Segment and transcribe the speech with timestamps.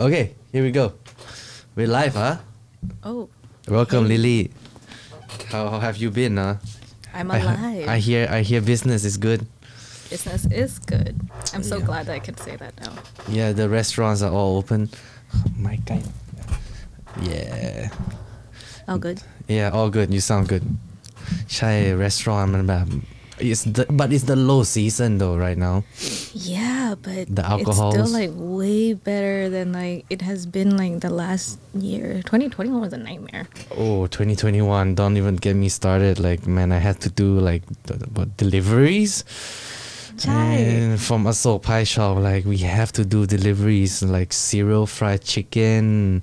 [0.00, 0.94] Okay, here we go.
[1.76, 2.38] We're live, huh?
[3.04, 3.28] Oh.
[3.68, 4.16] Welcome, hey.
[4.16, 4.50] Lily.
[5.50, 6.56] How, how have you been, huh?
[7.12, 7.86] I'm alive.
[7.86, 9.44] I, I, hear I hear business is good.
[10.08, 11.20] Business is good.
[11.52, 11.84] I'm so yeah.
[11.84, 12.94] glad I can say that now.
[13.28, 14.88] Yeah, the restaurants are all open.
[15.36, 16.02] Oh, my God.
[17.20, 17.90] Yeah.
[18.88, 19.20] All good.
[19.48, 20.14] Yeah, all good.
[20.14, 20.64] You sound good.
[21.46, 22.56] Chai restaurant.
[23.38, 25.84] It's the, but it's the low season though right now.
[26.32, 27.94] Yeah but The it's alcohols.
[27.94, 32.22] still like way better than like it has been like the last year.
[32.24, 33.48] 2021 was a nightmare.
[33.76, 34.94] Oh, 2021.
[34.94, 36.18] Don't even get me started.
[36.18, 37.62] Like, man, I had to do like
[38.14, 39.24] what deliveries.
[40.26, 46.22] And from Asok Pie Shop, like we have to do deliveries like cereal, fried chicken,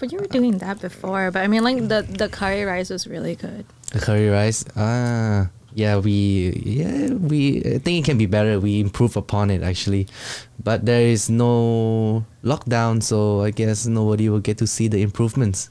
[0.00, 1.30] But you were doing that before.
[1.30, 3.64] But I mean, like the the curry rice was really good.
[3.92, 4.64] the curry rice.
[4.74, 8.58] Ah, yeah, we yeah we I think it can be better.
[8.58, 10.08] We improve upon it actually,
[10.64, 15.68] but there is no lockdown, so I guess nobody will get to see the improvements.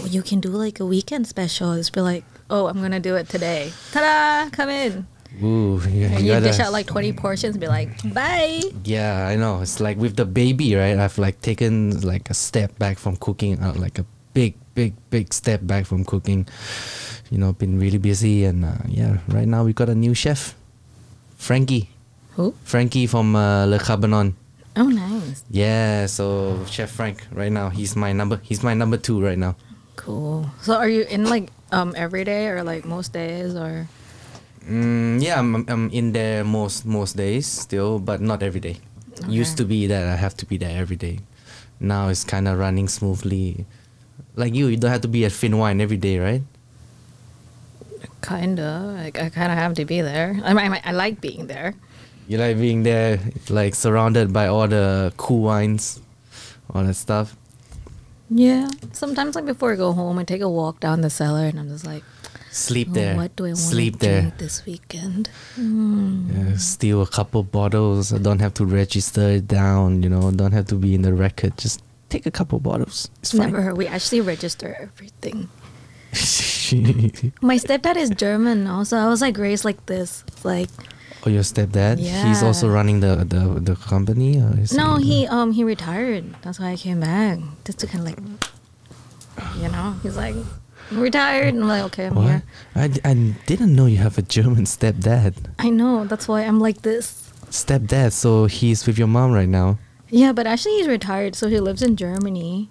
[0.00, 1.76] Well, you can do like a weekend special.
[1.76, 3.70] Just be like, oh, I'm gonna do it today.
[3.92, 4.48] Ta-da!
[4.48, 5.06] Come in.
[5.44, 7.58] Ooh, yeah, And you you dish out like 20 portions.
[7.58, 8.62] Be like, bye.
[8.84, 9.60] Yeah, I know.
[9.60, 10.96] It's like with the baby, right?
[10.96, 15.32] I've like taken like a step back from cooking, uh, like a big, big, big
[15.32, 16.46] step back from cooking.
[17.32, 20.54] You know, been really busy, and uh, yeah, right now we got a new chef,
[21.34, 21.90] Frankie.
[22.38, 22.54] Who?
[22.62, 24.36] Frankie from uh, Le Cabanon.
[24.76, 25.42] Oh, nice.
[25.50, 27.70] Yeah, so Chef Frank right now.
[27.72, 28.38] He's my number.
[28.44, 29.56] He's my number two right now.
[29.96, 30.46] Cool.
[30.60, 33.88] So are you in like um every day or like most days or?
[34.68, 38.76] Mm, yeah, I'm, I'm in there most most days still, but not every day.
[39.26, 41.24] Used to be that I have to be there every day.
[41.80, 43.64] Now it's kind of running smoothly.
[44.36, 46.42] Like you, you don't have to be at Fin Wine every day, right?
[48.22, 48.94] Kinda.
[48.96, 50.38] Like I kind of have to be there.
[50.44, 51.74] I I, I like being there.
[52.28, 56.00] You like being there, like surrounded by all the cool wines,
[56.74, 57.36] all that stuff.
[58.28, 58.68] Yeah.
[58.92, 61.68] Sometimes like before I go home, I take a walk down the cellar and I'm
[61.68, 62.02] just like,
[62.50, 63.16] Sleep oh, there.
[63.16, 64.20] what do I want Sleep to there.
[64.22, 65.30] drink this weekend?
[65.56, 66.50] Mm.
[66.50, 68.12] Yeah, steal a couple bottles.
[68.12, 70.02] I don't have to register it down.
[70.02, 71.56] You know, don't have to be in the record.
[71.58, 73.10] Just take a couple bottles.
[73.20, 73.52] It's fine.
[73.52, 73.74] Never.
[73.74, 75.48] We actually register everything.
[77.42, 78.96] My stepdad is German also.
[78.96, 80.24] I was like raised like this.
[80.44, 80.70] Like
[81.26, 81.96] Oh, your stepdad?
[81.98, 82.24] Yeah.
[82.28, 84.40] He's also running the the, the company.
[84.40, 86.24] Or is no, he um he retired.
[86.42, 88.20] That's why I came back just to kind of like,
[89.60, 90.34] you know, he's like
[90.90, 92.26] "I'm retired, and I'm like, okay, I'm What?
[92.26, 92.42] here.
[92.76, 93.14] I, d- I
[93.46, 95.34] didn't know you have a German stepdad.
[95.58, 96.04] I know.
[96.06, 97.32] That's why I'm like this.
[97.50, 99.78] Stepdad, so he's with your mom right now.
[100.10, 102.70] Yeah, but actually he's retired, so he lives in Germany.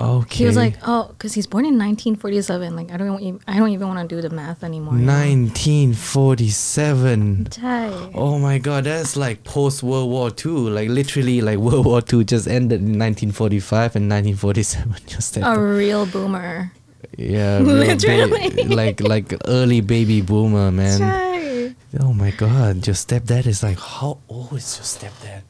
[0.00, 0.36] Okay.
[0.36, 2.74] He was like, oh, because he's born in 1947.
[2.74, 4.94] Like I don't, even, I don't even want to do the math anymore.
[4.94, 7.48] 1947.
[7.50, 8.10] Chai.
[8.14, 10.70] Oh my god, that's like post World War II.
[10.70, 14.94] Like literally, like World War II just ended in 1945 and 1947.
[15.06, 15.34] just.
[15.34, 15.56] stepdad.
[15.56, 16.72] A real boomer.
[17.18, 18.64] yeah, real ba- Literally.
[18.64, 21.76] like like early baby boomer, man.
[22.00, 25.42] Oh my god, your stepdad is like how old is your stepdad?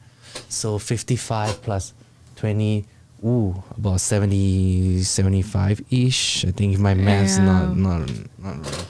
[0.51, 1.93] So 55 plus
[2.35, 2.85] 20
[3.23, 6.45] ooh, about 70 75 ish.
[6.45, 7.73] I think my math's not Yeah.
[7.75, 8.85] not not real.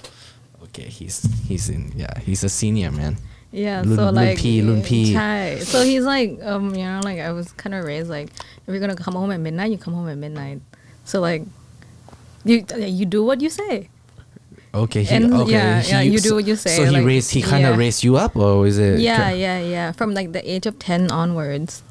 [0.64, 3.18] Okay, he's he's in yeah, he's a senior man.
[3.52, 5.60] Yeah, Lun- so Lun like Pi, Lun chai.
[5.60, 8.80] So he's like, um, you know, like I was kind of raised like, if you're
[8.80, 10.62] gonna come home at midnight, you come home at midnight.
[11.04, 11.44] So like,
[12.46, 13.90] you you do what you say.
[14.74, 17.32] Okay, he, And, okay, yeah, yeah, you do what you say, So he like, raised
[17.32, 17.78] he kind of yeah.
[17.78, 19.92] raised you up or is it Yeah, yeah, yeah.
[19.92, 21.84] From like the age of ten onwards.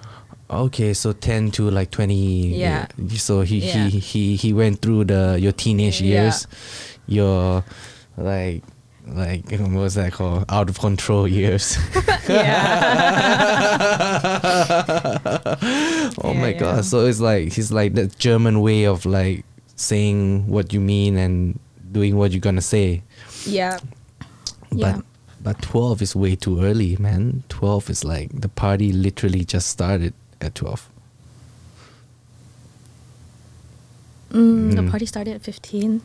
[0.50, 2.14] Okay, so 10 to like 20.
[2.56, 2.86] Yeah.
[3.16, 3.86] So he Yeah.
[3.86, 6.22] he he he went through the your teenage Yeah.
[6.24, 6.46] years,
[7.06, 7.62] your
[8.16, 8.64] like
[9.06, 10.46] like what was that called?
[10.48, 11.76] Out of control years.
[16.22, 16.84] oh my god!
[16.84, 19.44] So it's like he's like the German way of like
[19.76, 21.58] saying what you mean and
[21.90, 23.02] doing what you're gonna say.
[23.46, 23.78] Yeah.
[24.70, 25.00] But Yeah.
[25.42, 27.42] but 12 is way too early, man.
[27.48, 30.88] 12 is like the party literally just started at 12.
[34.32, 34.90] Mm, The Mm.
[34.90, 36.02] party started at fifteen.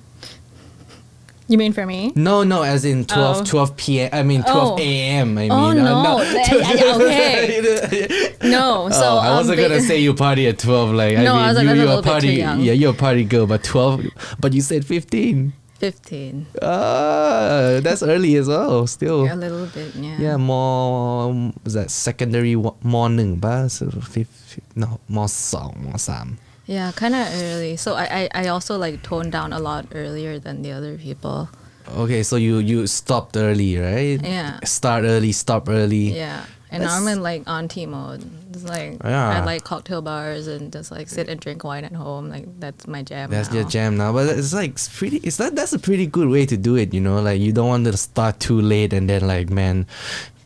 [1.47, 2.11] You mean for me?
[2.15, 3.43] No, no, as in 12, Oh.
[3.45, 4.09] 12 p.m.
[4.11, 4.81] I mean 12 Oh.
[4.81, 5.37] a.m.
[5.37, 6.21] I mean, Oh, uh, no.
[6.23, 8.33] Yeah, yeah, okay.
[8.41, 10.91] No, so oh, I um, wasn't ba- gonna say you party at 12.
[10.93, 12.73] Like, No, I I was mean, like, you, you're a little bit too party, yeah,
[12.73, 14.05] you're a party girl, but 12,
[14.39, 15.53] but you said 15.
[15.79, 16.47] 15.
[16.61, 19.25] Ah, that's early as well, still.
[19.25, 20.17] Yeah, a little bit, yeah.
[20.17, 26.37] Yeah, more, was that secondary, morning, more So fifth, no, more song, more 3.
[26.65, 27.75] Yeah, kind of early.
[27.77, 31.49] So I, I, I also like toned down a lot earlier than the other people.
[31.95, 34.19] Okay, so you you stopped early, right?
[34.23, 34.59] Yeah.
[34.65, 36.17] Start early, stop early.
[36.17, 36.45] Yeah.
[36.71, 38.25] And That's- I'm in like auntie mode.
[38.55, 39.41] It's like Yeah.
[39.41, 42.29] I like cocktail bars and just like sit and drink wine at home.
[42.29, 43.29] Like that's my jam.
[43.29, 43.55] That's now.
[43.59, 45.17] your jam now, but it's like it's pretty.
[45.17, 46.93] It's that that's a pretty good way to do it.
[46.93, 49.85] You know, like you don't want to start too late and then like man.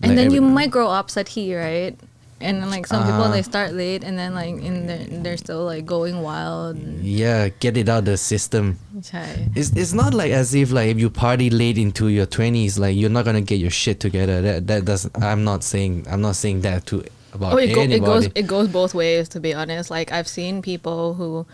[0.01, 1.95] and like, then you might grow upsetty, right?
[2.41, 3.33] And then, like some people, Uh-huh.
[3.33, 6.79] they start late, and then like in the, they're still like going wild.
[7.03, 8.79] Yeah, get it out of the system.
[9.03, 9.49] Chai.
[9.59, 12.95] It's it's not like as if like if you party late into your twenties, like
[12.95, 14.41] you're not gonna get your shit together.
[14.41, 17.03] That that doesn't I'm not saying I'm not saying that to
[17.33, 19.29] about Oh, it, go, it goes it goes both ways.
[19.29, 21.45] To be honest, like I've seen people who,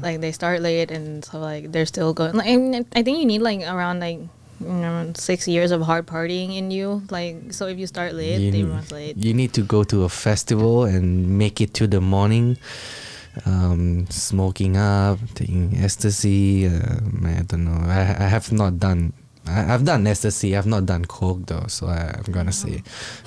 [0.00, 2.34] like they start late and so like they're still going.
[2.34, 4.18] Like, I, I think you need like around like
[4.60, 7.02] you know, six years of hard partying in you.
[7.10, 9.16] Like so, if you start late, you, everyone's late.
[9.16, 12.58] you need to go to a festival and make it to the morning.
[13.46, 16.66] Um, smoking up, taking ecstasy.
[16.66, 17.78] Um, I don't know.
[17.88, 19.12] I I have not done.
[19.50, 20.56] I, I've done ecstasy.
[20.56, 21.66] I've not done coke though.
[21.68, 22.82] So I, I'm gonna say,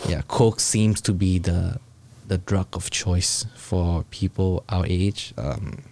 [0.07, 1.79] yeah, coke seems to be the
[2.27, 5.33] the drug of choice for people our age.
[5.37, 5.83] Um,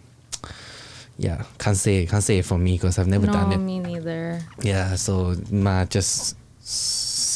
[1.18, 3.56] yeah, can't say can't say it for me because I've never no, done it.
[3.56, 4.42] For me neither.
[4.62, 6.36] Yeah, so nah, just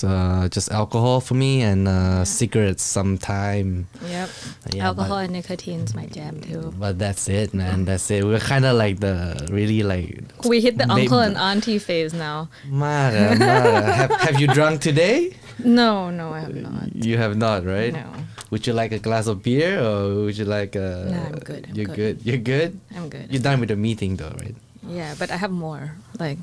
[0.04, 3.88] uh, just alcohol for me and uh, cigarettes sometime.
[4.08, 4.30] Yep.
[4.74, 6.74] Yeah, Alcohol but, and nicotine's my jam too.
[6.78, 7.86] but that's it, man.
[7.86, 8.24] That's it.
[8.26, 10.24] We're kind of like the really like.
[10.48, 12.50] We hit the uncle and auntie phase now.
[12.68, 13.82] Mara, Mara.
[14.02, 15.36] have, have you drunk today?
[15.64, 16.94] No, no, I have not.
[16.96, 17.94] You have not, right?
[17.94, 18.12] No,
[18.52, 21.08] Would you like a glass of beer or would you like a?
[21.10, 21.96] Nah, I'm good, I'm You're good.
[21.96, 22.26] good.
[22.26, 22.80] You're good.
[22.96, 23.32] I'm good.
[23.32, 24.56] You're done with the meeting though, right?
[24.88, 25.96] Yeah, but I have more.
[26.20, 26.38] Like,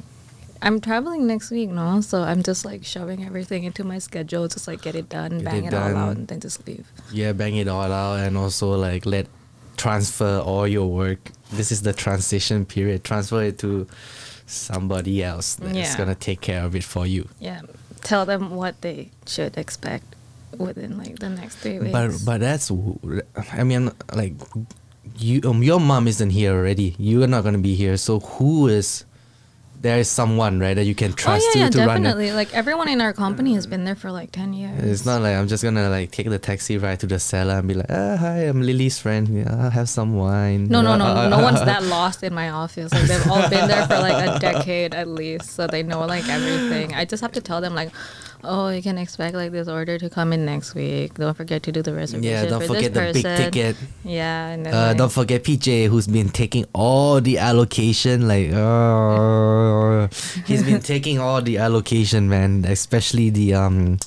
[0.63, 2.01] I'm traveling next week, no?
[2.01, 5.45] So I'm just like shoving everything into my schedule, just like get it done, Get
[5.45, 6.87] bang it it, all out, and then just leave.
[7.11, 9.27] Yeah, bang it all out and also like let
[9.77, 11.19] transfer all your work.
[11.51, 13.03] This is the transition period.
[13.05, 13.87] Transfer it to
[14.47, 15.97] somebody else that's Yeah.
[15.97, 17.29] gonna take care of it for you.
[17.41, 17.63] Yeah,
[18.03, 20.15] tell them what they should expect
[20.59, 21.93] within like the next three weeks.
[21.93, 22.71] But but that's
[23.53, 24.35] I mean like
[25.19, 26.95] you um your mom isn't here already.
[26.99, 27.97] You're not gonna be here.
[27.97, 29.05] So who is
[29.83, 32.05] there is someone right that you can oh trust yeah, yeah, to, to run it.
[32.05, 32.33] definitely.
[32.33, 34.79] Like everyone in our company has been there for like ten years.
[34.83, 37.67] It's not like I'm just gonna like take the taxi ride to the cellar and
[37.67, 39.27] be like, ah, hi, I'm Lily's friend.
[39.29, 40.69] Yeah, I'll have some wine.
[40.69, 41.29] No, no, no.
[41.33, 42.93] No one's that lost in my office.
[42.93, 46.29] Like they've all been there for like a decade at least, so they know like
[46.29, 46.95] everything.
[46.95, 47.91] I just have to tell them like,
[48.45, 51.15] oh, you can expect like this order to come in next week.
[51.15, 52.23] Don't forget to do the reservation.
[52.31, 53.53] Yeah, don't for forget this the big person.
[53.53, 53.77] ticket.
[54.05, 58.27] Yeah, Uh, don't forget PJ, who's been taking all the allocation.
[58.29, 60.09] Like, uh,
[60.47, 62.65] he's been taking all the allocation, man.
[62.67, 63.99] Especially the um,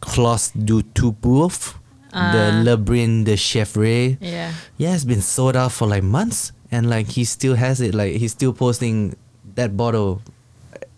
[0.00, 1.74] Clos du Tue-Boeuf,
[2.12, 2.62] the Ah.
[2.64, 4.16] Le Brin de Chevre.
[4.20, 4.52] yeah.
[4.78, 7.94] Yeah, it's been sold out for like months, and like he still has it.
[7.94, 9.14] Like he's still posting
[9.54, 10.22] that bottle.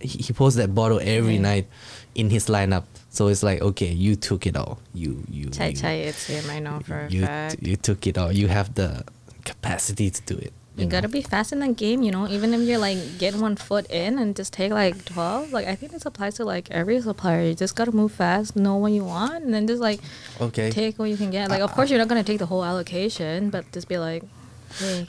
[0.01, 1.41] He, he posts that bottle every Yeah.
[1.43, 1.67] night
[2.15, 2.85] in his lineup.
[3.11, 4.79] So it's like, okay, you took it all.
[4.95, 5.51] You you.
[5.51, 6.49] Chai you- Chai, it's him.
[6.51, 7.57] I know for a you fact.
[7.63, 8.33] you took it all.
[8.33, 9.05] You have the
[9.45, 10.53] capacity to do it.
[10.77, 10.91] You know?
[10.91, 12.29] gotta be fast in the game, you know.
[12.29, 15.75] Even if you're like getting one foot in and just take like twelve, like I
[15.75, 17.43] think this applies to like every supplier.
[17.43, 20.01] You just gotta move fast, know what you want, and then just like
[20.41, 20.71] Okay.
[20.71, 21.51] take what you can get.
[21.51, 21.95] Like, of uh, course, uh.
[21.95, 24.23] you're not gonna take the whole allocation, but just be like,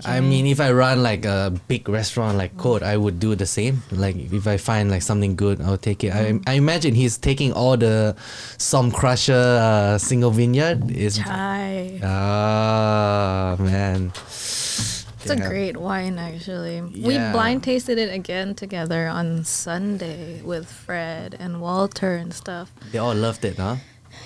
[0.06, 3.46] I mean, if I run like a big restaurant like Code, I would do the
[3.46, 3.84] same.
[3.92, 6.14] Like if I find like something good, I'll take it.
[6.14, 6.44] Mm.
[6.48, 8.16] I, I imagine he's taking all the
[8.58, 10.92] some crusher uh, single vineyard.
[10.92, 12.00] Is chai.
[12.04, 14.12] ah man.
[15.24, 16.82] It's a great wine, actually.
[16.82, 22.72] We blind tasted it again together on Sunday with Fred and Walter and stuff.
[22.92, 23.76] They all loved it, huh?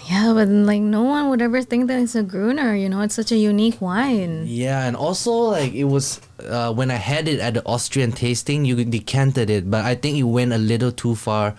[0.10, 2.76] Yeah, but like no one would ever think that it's a Gruner.
[2.76, 4.44] You know, it's such a unique wine.
[4.46, 8.66] Yeah, and also like it was uh, when I had it at the Austrian tasting,
[8.66, 11.56] you decanted it, but I think you went a little too far.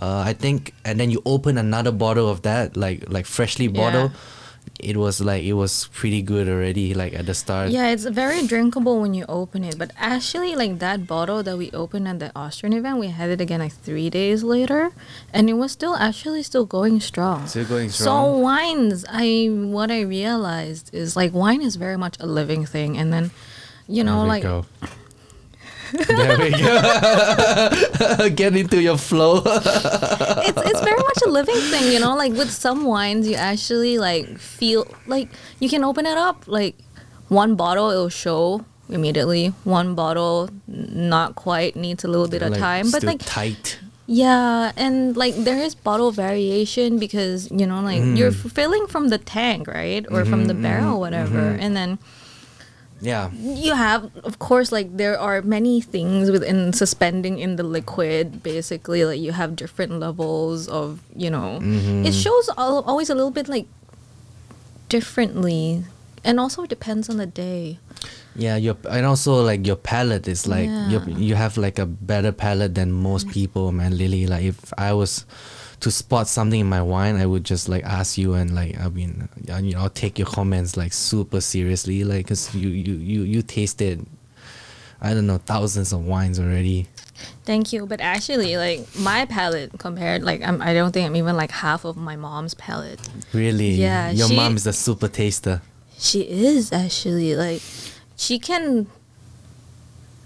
[0.00, 4.12] Uh, I think, and then you open another bottle of that, like like freshly bottled.
[4.82, 7.70] It was like it was pretty good already, like at the start.
[7.70, 9.78] Yeah, it's very drinkable when you open it.
[9.78, 13.40] But actually, like that bottle that we opened at the Austrian event, we had it
[13.40, 14.92] again like three days later,
[15.32, 17.46] and it was still actually still going strong.
[17.46, 22.16] Still going strong So wines, I what I realized is like wine is very much
[22.20, 23.30] a living thing, and then,
[23.86, 24.64] you know, there we like go.
[26.06, 28.28] there we go.
[28.34, 29.42] Get into your flow.
[29.44, 32.14] it's it's very much a living thing, you know.
[32.16, 35.28] Like with some wines, you actually like feel like
[35.60, 36.44] you can open it up.
[36.46, 36.76] Like
[37.28, 39.48] one bottle, it'll show immediately.
[39.64, 43.78] One bottle, not quite needs a little bit of Like, time, but like tight.
[44.06, 48.50] yeah, and like there is bottle variation because you know like you're Mm.
[48.50, 51.98] filling from the tank, right, or from Mm-hmm, the barrel, whatever, and then
[53.02, 53.30] Yeah.
[53.32, 59.04] you have of course like there are many things within suspending in the liquid basically
[59.08, 62.04] like you have different levels of you know Mm-hmm.
[62.04, 63.64] it shows al- always a little bit like
[64.88, 65.84] differently,
[66.24, 67.78] and also it depends on the day.
[68.36, 71.16] Yeah, your and also like your palate is like you Yeah.
[71.16, 73.96] you have like a better palate than most people, man.
[73.96, 75.26] Lily, like if I was
[75.80, 78.88] to spot something in my wine, I would just like ask you and like I
[78.88, 79.28] mean,
[79.62, 83.42] you know, I'll take your comments like super seriously, like cause you you you you
[83.42, 84.04] tasted,
[85.00, 86.86] I don't know, thousands of wines already.
[87.44, 91.36] Thank you, but actually, like my palate compared, like I'm, I don't think I'm even
[91.36, 93.00] like half of my mom's palate.
[93.34, 95.60] Really, Yeah, Your she- mom is a super taster.
[95.98, 97.60] She is actually like,
[98.16, 98.86] she can.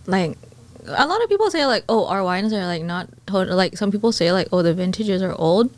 [0.06, 0.38] Like,
[0.86, 3.56] a lot of people say like, oh, our wines are like not total.
[3.56, 5.74] Like some people say like, oh, the vintages are old,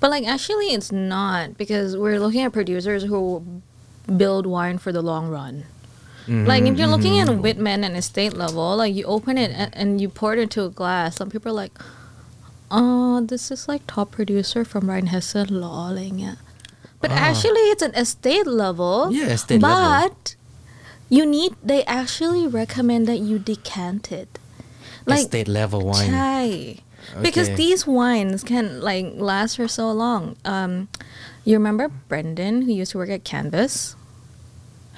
[0.00, 3.62] but like actually it's not because we're looking at producers who
[4.16, 5.64] build wine for the long run.
[6.26, 6.46] Mm-hmm.
[6.46, 7.44] Like if you're looking at mm-hmm.
[7.44, 11.16] Wittmann and estate level, like you open it and, you pour it into a glass,
[11.16, 11.72] some people are like,
[12.70, 16.38] oh, this is like top producer from Rheinhessen, lolling it.
[17.00, 17.14] But ah.
[17.14, 19.10] actually, it's an estate level.
[19.10, 20.16] Yeah, estate but level
[21.08, 21.52] you need.
[21.62, 24.38] They actually recommend that you decant it.
[25.06, 26.08] Estate level wine.
[26.10, 26.40] ใช่
[27.26, 27.58] because Okay.
[27.62, 30.22] these wines can like last for so long.
[30.54, 30.72] Um,
[31.48, 33.74] you remember Brendan who used to work at Canvas?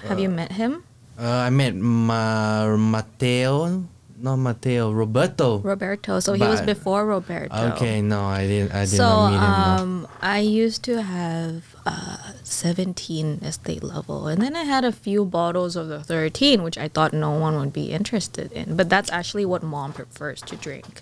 [0.08, 0.72] Have you met him?
[1.18, 3.84] Uh, I met Ma- Matteo,
[4.22, 5.58] not Matteo, Roberto.
[5.58, 6.20] Roberto.
[6.20, 7.54] So he was before Roberto.
[7.74, 8.72] Okay, no, I didn't.
[8.72, 9.40] I did So not meet him.
[9.42, 10.02] no.
[10.04, 15.24] um, I used to have uh, 17 estate level, and then I had a few
[15.24, 18.76] bottles of the 13, which I thought no one would be interested in.
[18.76, 21.00] But that's actually what mom prefers to drink.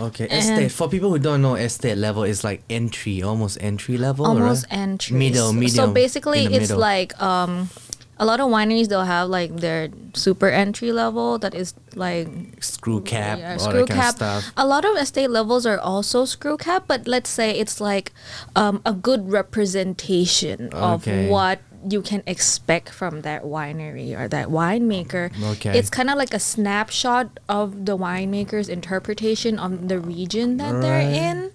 [0.00, 0.72] Okay, And- estate.
[0.72, 4.26] For people who don't know, estate level is like entry, almost entry level.
[4.26, 4.78] almost right?
[4.78, 5.16] entry.
[5.16, 5.70] Middle, So- medium.
[5.88, 6.78] So basically, it's middle.
[6.78, 7.70] like um,
[8.18, 12.28] a lot of wineries they'll have like their super entry level that is like
[12.62, 14.16] screw cap, yeah, screw cap.
[14.56, 18.12] A lot of estate levels are also screw cap, but let's say it's like
[18.54, 21.24] um, a good representation Okay.
[21.24, 25.30] of what you can expect from that winery or that winemaker.
[25.52, 25.78] Okay.
[25.78, 31.00] It's kind of like a snapshot of the winemaker's interpretation of the region that they're
[31.00, 31.50] in.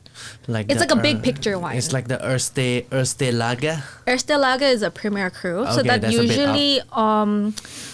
[0.47, 1.77] Like It's like a big picture wine.
[1.77, 3.77] It's like the Erste Erste Lage.
[4.07, 6.37] Erste Lage is a premier cru, so that that's a bit up.
[6.57, 7.51] usually um,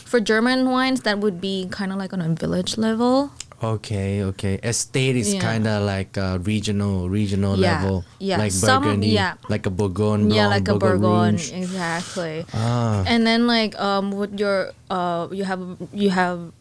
[0.07, 3.31] for German wines that would be kind of like on a village level.
[3.63, 4.59] Okay, okay.
[4.61, 5.39] Estate is Yeah.
[5.39, 8.03] kind of like a regional, regional Yeah, level.
[8.19, 8.37] yeah.
[8.37, 9.35] Like Some- Burgundy, yeah.
[9.49, 11.51] like a Bourgogne, yeah, Blanc, like a Bourgogne Bourgogne, Rouge.
[11.55, 12.45] exactly.
[12.53, 15.63] Ah, And then like um, with your uh, you have
[15.95, 16.51] you have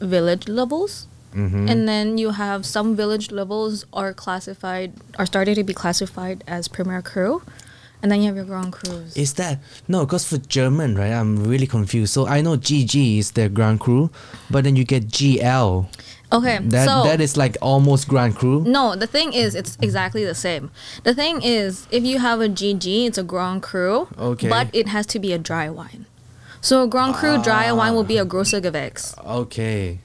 [0.00, 1.06] village levels.
[1.36, 1.70] Mhm.
[1.70, 6.68] And then you have some village levels are classified are starting to be classified as
[6.68, 7.42] premier cru,
[8.02, 9.16] and then you have your grand crus.
[9.16, 10.04] Is that no?
[10.06, 11.12] Because for German, right?
[11.12, 12.12] I'm really confused.
[12.12, 14.10] So I know GG is their Grand Cru,
[14.50, 15.86] but then you get GL.
[16.32, 18.64] okay, That so that is like almost Grand Cru.
[18.64, 20.70] No, the thing is, it's exactly the same.
[21.04, 24.48] The thing is, if you have a GG, it's a Grand Cru, Okay.
[24.48, 26.06] but it has to be a dry wine.
[26.60, 30.00] So a Grand Cru dry wine will be a Grosser Gewächs, Okay.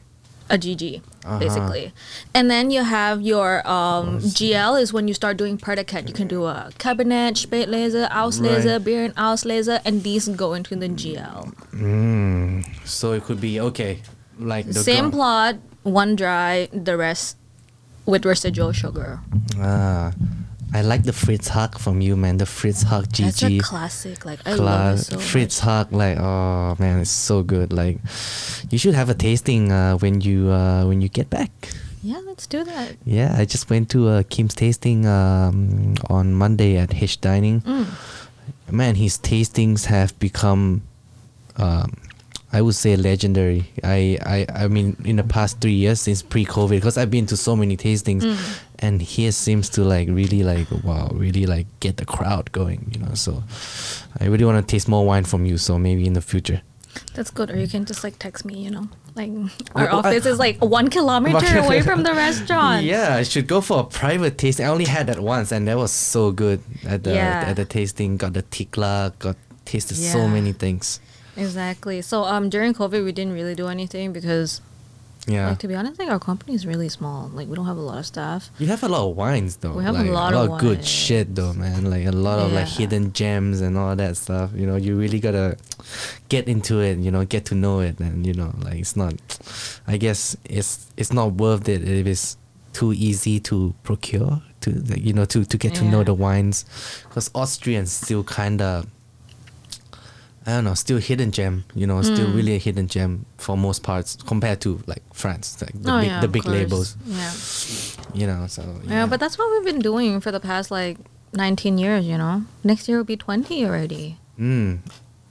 [0.50, 1.40] a GG, Uh-huh.
[1.40, 1.94] basically.
[2.34, 6.08] And then you have your um, GL is when you start doing predicate.
[6.08, 8.84] You can do a Kabinett, Spätlese, Auslese, Right.
[8.84, 11.54] Beerenauslese, and these go into the GL.
[11.74, 12.66] Mm.
[12.88, 14.02] So it could be okay,
[14.40, 17.38] like the Same plot, one dry, the rest
[18.06, 19.20] with residual sugar.
[19.60, 20.14] Ah,
[20.74, 22.38] I like the Fritz Haag from you, man.
[22.38, 23.60] The Fritz Haag That's a GG.
[23.62, 24.24] classic.
[24.26, 25.92] Like I love it so Fritz much.
[25.92, 28.00] Like oh man it's so good like
[28.70, 31.52] you should have a tasting uh, when you uh, when you get back
[32.04, 32.96] Yeah, let's do that.
[33.06, 37.86] yeah I just went to uh, Kim's tasting um, on Monday at H Dining Mm.
[38.72, 40.82] man his tastings have become
[41.58, 41.92] um,
[42.54, 46.70] I would say legendary I, I I mean in the past three years since pre-COVID
[46.80, 48.38] because I've been to so many tastings Mm.
[48.82, 53.00] And he seems to like really like wow really like get the crowd going you
[53.04, 53.44] know so
[54.20, 56.62] I really want to taste more wine from you so maybe in the future
[57.16, 57.48] That's good.
[57.52, 58.56] Or you can just like text me.
[58.66, 58.86] You know,
[59.16, 59.32] like
[59.80, 62.84] our I- office is like one kilometer away from the restaurant.
[62.84, 64.66] Yeah, I should go for a private tasting.
[64.68, 67.48] I only had that once, and that was so good at the Yeah.
[67.48, 68.18] at the tasting.
[68.20, 71.00] Got the tikla, got tasted so many things.
[71.40, 72.02] Exactly.
[72.04, 74.60] So um, during COVID, we didn't really do anything because,
[75.28, 77.30] Yeah, like, to be honest, like our company is really small.
[77.30, 78.50] Like, we don't have a lot of staff.
[78.58, 79.74] you have a lot of wines though.
[79.74, 81.90] We have a like, lot of good shit though, man.
[81.90, 84.52] Like a lot of like hidden gems and all that stuff.
[84.56, 85.58] You know, you really gotta
[86.30, 86.98] get into it.
[86.98, 89.14] You know, get to know it, and you know, like it's not.
[89.86, 92.38] I guess it's it's not worth it if it's
[92.74, 94.42] too easy to procure.
[94.62, 96.66] To like, you know, to to get to know the wines,
[97.08, 98.88] because Austrians still kind of.
[100.46, 102.36] I don't know, still hidden gem, you know, still Mm.
[102.36, 106.08] really a hidden gem for most parts compared to like France, like the oh big,
[106.10, 106.56] yeah, the big course.
[106.56, 107.32] labels, Yeah.
[108.16, 108.48] you know.
[108.48, 110.98] So yeah, but that's what we've been doing for the past like
[111.34, 112.06] 19 years.
[112.06, 114.18] You know, next year will be 20 already.
[114.40, 114.80] Mm.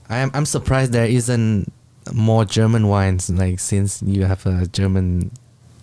[0.09, 1.73] I'm I'm surprised there isn't
[2.13, 5.31] more German wines like since you have a German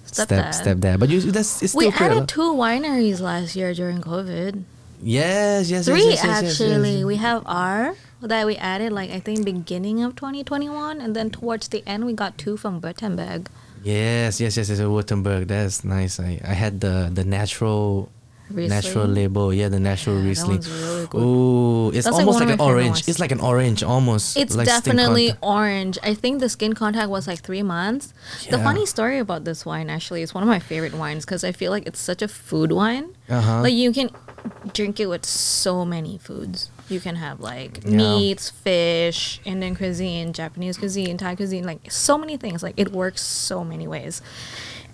[0.05, 0.98] step step there.
[0.98, 2.15] But you that's it's We still pretty.
[2.15, 4.63] added two wineries last year during COVID.
[5.03, 6.96] Yes, yes, Three yes, yes, yes, actually.
[6.98, 7.05] yes.
[7.05, 11.67] We have R that we added like I think beginning of 2021, and then towards
[11.69, 13.47] the end we got two from Württemberg.
[13.83, 14.79] Yes, yes, yes, yes.
[14.79, 15.47] Württemberg.
[15.47, 16.19] That's nice.
[16.19, 18.09] I, I had the the natural
[18.50, 19.53] natural label.
[19.53, 20.62] Yeah, the natural Yeah, Riesling.
[20.62, 21.07] really.
[21.15, 23.07] Ooh, it's That's, almost one like, an orange.
[23.07, 24.38] It's like an orange almost.
[24.38, 25.97] It's like definitely orange.
[26.03, 28.13] I think the skin contact was like three months.
[28.50, 31.51] The funny story about this wine actually is one of my favorite wines because I
[31.51, 33.15] feel like it's such a food wine.
[33.29, 33.62] Uh-huh.
[33.62, 34.09] Like you can
[34.74, 36.69] drink it with so many foods.
[36.89, 37.98] You can have like Yeah.
[37.98, 42.63] meats, fish, Indian cuisine, Japanese cuisine, Thai cuisine, like so many things.
[42.63, 44.22] Like it works so many ways.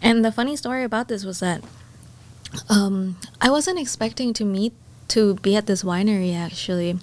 [0.01, 1.62] And the funny story about this was that
[2.69, 4.73] um, I wasn't expecting to meet
[5.09, 6.97] to be at this winery actually,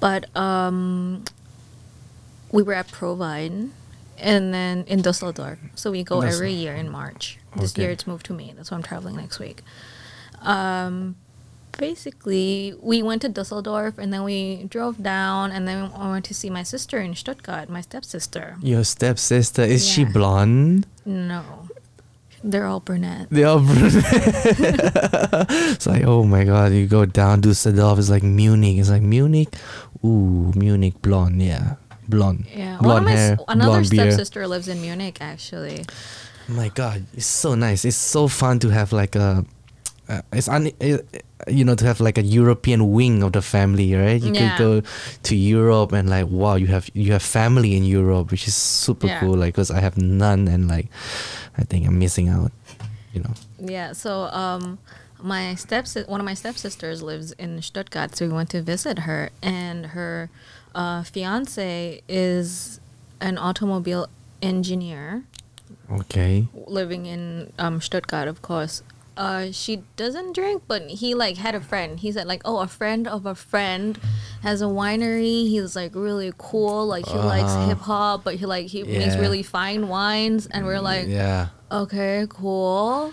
[0.00, 1.24] but um,
[2.50, 3.70] we were at ProWein
[4.18, 5.58] and then in Dusseldorf.
[5.74, 6.34] So we go Dusseldorf.
[6.34, 7.38] every year in March.
[7.56, 7.82] This Okay.
[7.82, 8.52] year it's moved to May.
[8.56, 9.62] That's why I'm traveling next week.
[10.42, 11.16] Um,
[11.78, 16.34] basically, we went to Dusseldorf and then we drove down and then I went to
[16.34, 18.56] see my sister in Stuttgart, my stepsister.
[18.62, 20.86] Your stepsister is she blonde?
[21.04, 21.68] No,
[22.44, 23.28] they're all brunette.
[23.30, 23.94] They are all brunette.
[25.74, 28.78] it's like, oh my god, you go down to Dusseldorf, it's like Munich.
[28.78, 29.48] It's like Munich.
[30.04, 31.76] Ooh, Munich blonde, yeah.
[32.08, 32.46] Blonde.
[32.54, 35.84] Yeah, one Blonde my hair, another blonde stepsister lives in Munich actually.
[36.48, 37.84] my god, it's so nice.
[37.84, 39.44] It's so fun to have like a
[40.08, 40.98] uh, it's un, uh,
[41.48, 44.20] you know to have like a European wing of the family, right?
[44.22, 44.54] You Yeah.
[44.56, 44.82] could go
[45.22, 49.06] to Europe and like wow, you have you have family in Europe, which is super
[49.06, 49.20] Yeah.
[49.20, 49.36] cool.
[49.36, 50.88] Like, cause I have none, and like,
[51.58, 52.52] I think I'm missing out.
[53.12, 53.34] You know.
[53.58, 54.78] Yeah, so um,
[55.22, 59.30] my steps one of my stepsisters lives in Stuttgart, so we went to visit her,
[59.42, 60.30] and her
[60.74, 62.80] uh, fiance is
[63.20, 64.08] an automobile
[64.40, 65.22] engineer
[65.90, 66.48] Okay.
[66.66, 68.82] living in um, Stuttgart, of course.
[69.16, 72.00] Uh, she doesn't drink, but he like had a friend.
[72.00, 73.98] He said like, oh, a friend of a friend
[74.42, 75.48] has a winery.
[75.48, 76.86] He's like really cool.
[76.86, 77.68] Like he likes Uh-huh.
[77.68, 80.46] hip hop, but he like he makes really fine wines.
[80.46, 81.48] And we're like, yeah.
[81.70, 83.12] okay, cool.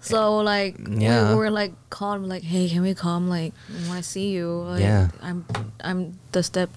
[0.00, 1.30] So like Yeah.
[1.30, 3.28] we were like called like, hey, can we come?
[3.28, 4.62] Like, I want to see you.
[4.62, 5.08] Like, Yeah.
[5.22, 5.44] I'm
[5.82, 6.70] I'm the step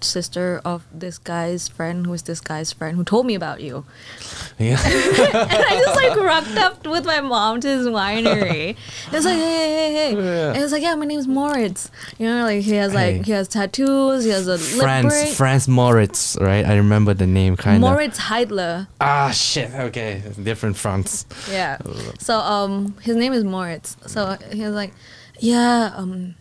[0.00, 3.84] sister of this guy's friend who is this guy's friend who told me about you.
[4.58, 4.80] Yeah.
[4.84, 8.76] and I just like rocked up with my mom to his winery.
[9.12, 10.16] It's like, hey, hey, hey.
[10.16, 10.52] Yeah.
[10.52, 11.90] And it's like, yeah, my name's Moritz.
[12.18, 13.22] You know, like he has like Hey.
[13.22, 15.32] he has tattoos, he has a lip Franz ring.
[15.34, 16.64] Franz Moritz, right?
[16.64, 17.90] I remember the name kind of.
[17.90, 18.88] Moritz Heidler.
[19.00, 19.72] Ah shit.
[19.72, 21.26] Okay, different Franz.
[21.50, 21.78] Yeah.
[22.18, 23.96] So um his name is Moritz.
[24.06, 24.92] So he was like,
[25.40, 26.34] yeah, um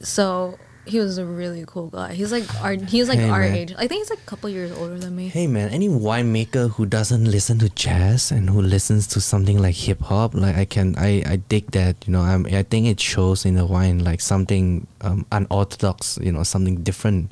[0.00, 2.12] so he was a really cool guy.
[2.14, 3.54] He's like our he's like Hey, our man.
[3.54, 3.72] age.
[3.78, 5.28] I think he's like a couple years older than me.
[5.28, 9.76] Hey man, any winemaker who doesn't listen to jazz and who listens to something like
[9.76, 12.06] hip hop, like I can, I, I dig that.
[12.06, 16.18] You know, I'm, I think it shows in the wine like something um, unorthodox.
[16.20, 17.30] You know, something different.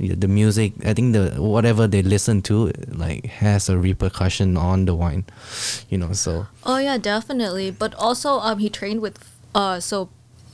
[0.00, 4.94] The music, I think the whatever they listen to, like has a repercussion on the
[4.94, 5.24] wine.
[5.90, 7.72] You know, so Oh yeah, definitely.
[7.72, 9.18] But also, um, he trained with,
[9.56, 10.08] uh, so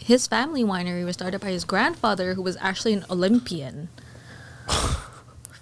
[0.04, 3.88] his family winery was started by his grandfather, who was actually an Olympian.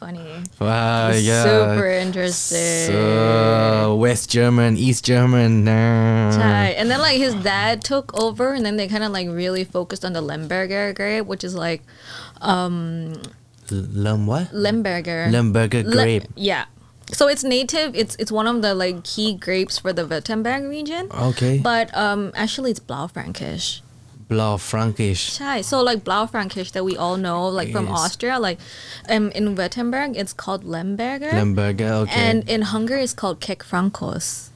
[0.00, 0.42] Funny.
[0.58, 2.86] wow, It's yeah, Super interesting.
[2.88, 6.36] So West German, East German, nah.
[6.36, 6.74] Right.
[6.76, 10.04] And then like his dad took over, and then they kind of like really focused
[10.04, 11.82] on the Lemberger grape, which is like
[12.40, 13.14] um...
[13.70, 14.48] Lem what?
[14.48, 15.30] Lemberger.
[15.30, 16.24] Lemberger Le- grape.
[16.34, 16.64] yeah.
[17.12, 17.94] So it's native.
[17.94, 21.08] It's it's one of the like key grapes for the Württemberg region.
[21.12, 21.60] Okay.
[21.62, 23.82] But um, actually, it's Blaufränkisch.
[24.32, 25.36] Blau Frankish.
[25.38, 25.60] Chai.
[25.62, 27.98] So like Blaufränkisch that we all know, like from Yes.
[28.00, 28.58] Austria, like
[29.08, 32.20] um, in Württemberg it's called Lemberger, Lemberger, okay.
[32.28, 34.48] and in Hungary it's called Kékfrankos.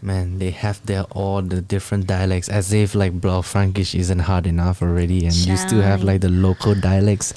[0.00, 4.46] Man, they have their all the different dialects as if like Blau Frankish isn't hard
[4.46, 7.34] enough already and you still have like the local dialects.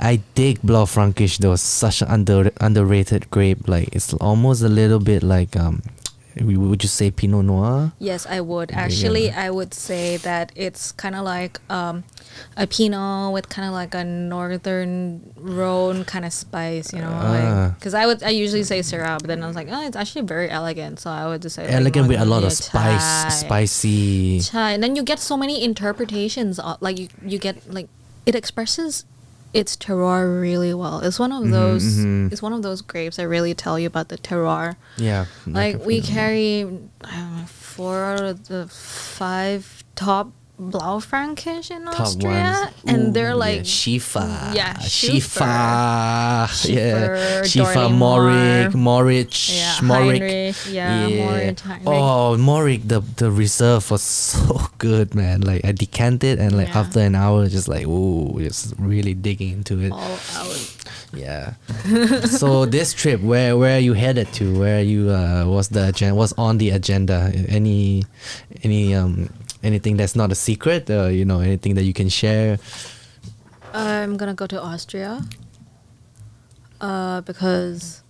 [0.00, 3.68] I dig Blau Frankish though, such an under underrated grape.
[3.68, 5.82] Like it's almost a little bit like um
[6.42, 7.92] would you say Pinot Noir?
[7.98, 8.72] Yes, I would.
[8.72, 9.34] Actually, go.
[9.36, 12.04] I would say that it's kind of like um,
[12.56, 17.74] a Pinot with kind of like a northern Rhone kind of spice, you know, Ah.
[17.78, 20.22] because I would I usually say Syrah, but then I was like, oh, it's actually
[20.26, 23.28] very elegant, so I would just say like, Elegant with a lot of spice, chai.
[23.28, 24.40] spicy.
[24.40, 24.72] Chai.
[24.72, 26.58] And then you get so many interpretations.
[26.58, 27.88] Of, like you, you get like
[28.26, 29.04] it expresses
[29.54, 30.98] its terroir really well.
[31.00, 31.84] It's one of Mhm, those.
[31.84, 32.32] mhm.
[32.32, 34.76] It's one of those grapes that really tell you about the terroir.
[34.98, 35.26] Yeah.
[35.46, 42.30] Like we carry know, four out of the five top Blaufränkisch in Austria,
[42.70, 42.72] ones.
[42.86, 44.54] and they're yeah, like Schiefer.
[44.54, 45.40] yeah, Schiefer.
[46.68, 47.42] Yeah.
[47.42, 48.72] Schiefer, Moric.
[48.74, 50.22] Moric, Yeah, Moric.
[50.22, 51.62] Heinrich, yeah, Moritz.
[51.86, 55.40] Oh, Moric, the the reserve was so good, man.
[55.40, 56.78] Like I decanted and like Yeah.
[56.80, 59.90] after an hour, just like ooh, just really digging into it.
[59.90, 60.70] all out.
[61.12, 61.54] Yeah.
[62.30, 64.56] so this trip, where where are you headed to?
[64.58, 66.14] Where you uh, was the agenda?
[66.14, 67.32] Was on the agenda?
[67.48, 68.04] Any
[68.62, 69.30] any um
[69.64, 70.88] anything that's not a secret?
[70.90, 72.58] Uh, you know, anything that you can share?
[73.72, 75.22] I'm gonna go to Austria.
[76.80, 78.02] Uh, because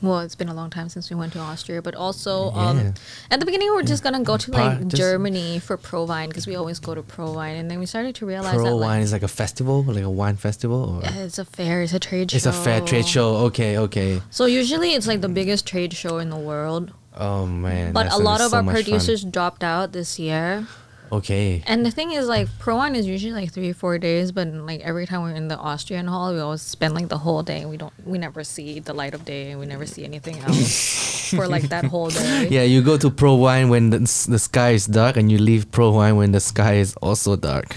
[0.00, 2.68] well, it's been a long time since we went to Austria, but also Yeah.
[2.70, 2.94] um,
[3.30, 6.46] at the beginning we were just gonna go to like just- Germany for ProWein because
[6.46, 9.02] we always go to ProWein, and then we started to realize Pro that wine like,
[9.02, 12.30] is like a festival, like a wine festival, or it's a fair, it's a trade
[12.32, 12.36] show.
[12.36, 13.36] it's a fair trade show.
[13.48, 14.20] Okay, okay.
[14.30, 17.92] So usually it's like the biggest trade show in the world, Oh man.
[17.92, 18.84] but a lot of so our much fun.
[18.84, 20.66] producers dropped out this year.
[21.12, 21.62] Okay.
[21.66, 25.04] And the thing is, like, ProWein is usually like three, four days, but like every
[25.06, 27.66] time we're in the Austrian hall, we always spend like the whole day.
[27.66, 31.30] We don't, we never see the light of day, and we never see anything else
[31.36, 32.48] for like that whole day.
[32.48, 36.16] Yeah, you go to ProWein when the, the sky is dark, and you leave ProWein
[36.16, 37.76] when the sky is also dark.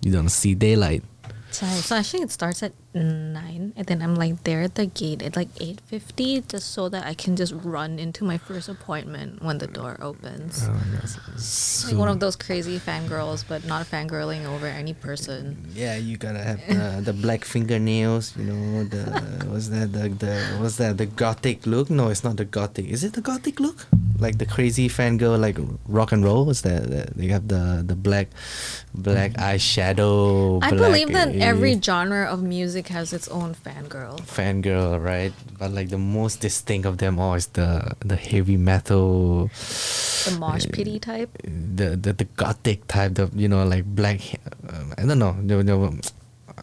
[0.00, 1.02] You don't see daylight.
[1.50, 5.22] So, so actually, it starts at nine, and then I'm like there at the gate
[5.22, 9.42] at like eight fifty, just so that I can just run into my first appointment
[9.42, 10.66] when the door opens.
[10.68, 11.86] Oh, yes.
[11.86, 15.66] Like one of those crazy fangirls, but not fangirling over any person.
[15.74, 18.36] Yeah, you gotta have the, the black fingernails.
[18.36, 21.90] You know the was that the the was that the gothic look?
[21.90, 22.86] No, it's not the gothic.
[22.86, 23.86] Is it the gothic look?
[24.18, 26.46] Like the crazy fangirl, like rock and roll.
[26.46, 28.28] Was that the, they have the the black
[28.94, 29.42] black mm.
[29.42, 30.62] eyeshadow?
[30.62, 34.20] I black, believe that every genre of music has its own fangirl.
[34.22, 35.32] fangirl, right?
[35.58, 39.50] But like the most distinct of them all is the the heavy metal,
[40.24, 41.30] The mosh pity type.
[41.42, 43.14] the the, the gothic type.
[43.14, 44.20] The you know like black.
[44.68, 45.36] Um, I don't know.
[45.42, 46.12] The, the,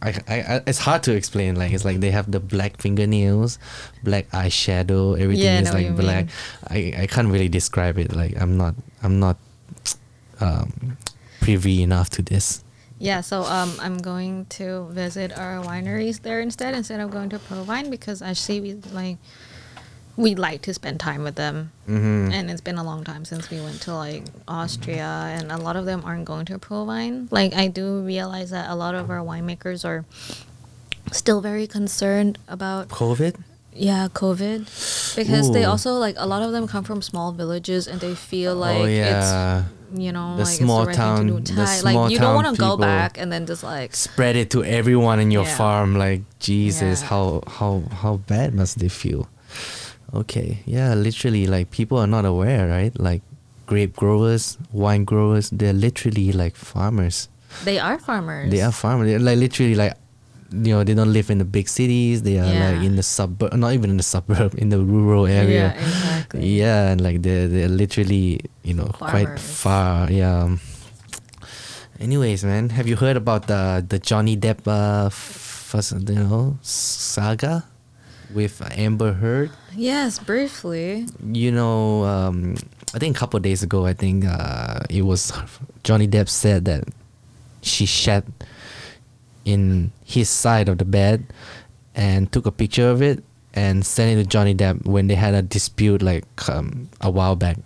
[0.01, 1.55] I, I, I, it's hard to explain.
[1.55, 3.59] Like it's like they have the black fingernails,
[4.03, 5.19] black eyeshadow.
[5.19, 6.25] Everything Yeah, is like black.
[6.25, 6.95] mean.
[6.97, 8.11] I, I can't really describe it.
[8.15, 9.37] Like I'm not I'm not
[10.41, 10.97] um,
[11.41, 12.62] privy enough to this.
[13.03, 17.37] Yeah, so um, I'm going to visit our wineries there instead, instead of going to
[17.39, 19.17] ProWein because actually we like
[20.15, 23.49] we like to spend time with them, hmm and it's been a long time since
[23.49, 25.03] we went to like Austria,
[25.35, 27.27] and a lot of them aren't going to ProWein.
[27.29, 30.05] Like I do realize that a lot of our winemakers are
[31.11, 33.35] still very concerned about COVID.
[33.75, 34.59] yeah COVID
[35.19, 38.55] because they also like a lot of them come from small villages and they feel
[38.55, 39.63] like oh it's yeah.
[39.93, 41.39] You know, The like small it's the to town- do.
[41.55, 44.49] the small like you don't want to go back and then just like spread it
[44.51, 45.55] to everyone in your Yeah.
[45.57, 47.07] farm like jesus Yeah.
[47.07, 49.27] how how how bad must they feel
[50.13, 53.21] okay yeah literally like people are not aware right like
[53.65, 57.29] grape growers wine growers they're literally like farmers
[57.65, 58.51] they are farmers.
[58.51, 59.93] they are farmers they're like literally like
[60.53, 63.51] you know they don't live in the big cities they are like in the suburb
[63.57, 65.73] not even in the suburb in the rural area.
[65.73, 66.45] Yeah, exactly.
[66.45, 70.55] yeah and like they're, they're literally you know quite far yeah.
[71.99, 77.65] Anyways man have you heard about the the johnny depp uh first, you know saga
[78.33, 79.51] with amber heard?
[79.75, 81.05] Yes, briefly.
[81.21, 82.55] you know um
[82.93, 85.31] i think a couple of days ago i think uh it was
[85.83, 86.83] johnny depp said that
[87.61, 88.25] she shat
[89.45, 91.25] in his side of the bed
[91.95, 95.33] and took a picture of it and sent it to Johnny Depp when they had
[95.33, 97.57] a dispute like um, a while back.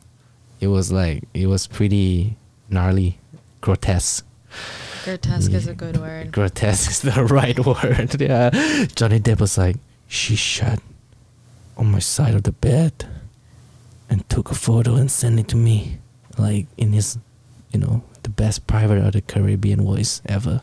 [0.59, 2.35] It was like it was pretty
[2.69, 3.19] gnarly,
[3.61, 4.25] grotesque.
[5.05, 6.31] Grotesque is a good word.
[6.31, 8.19] Grotesque is the right word.
[8.21, 8.49] Yeah,
[8.95, 10.81] Johnny Depp was like, she shat
[11.77, 13.07] on my side of the bed
[14.09, 15.99] and took a photo and sent it to me,
[16.37, 17.17] like in his,
[17.71, 20.61] you know, the best private of the Caribbean voice ever.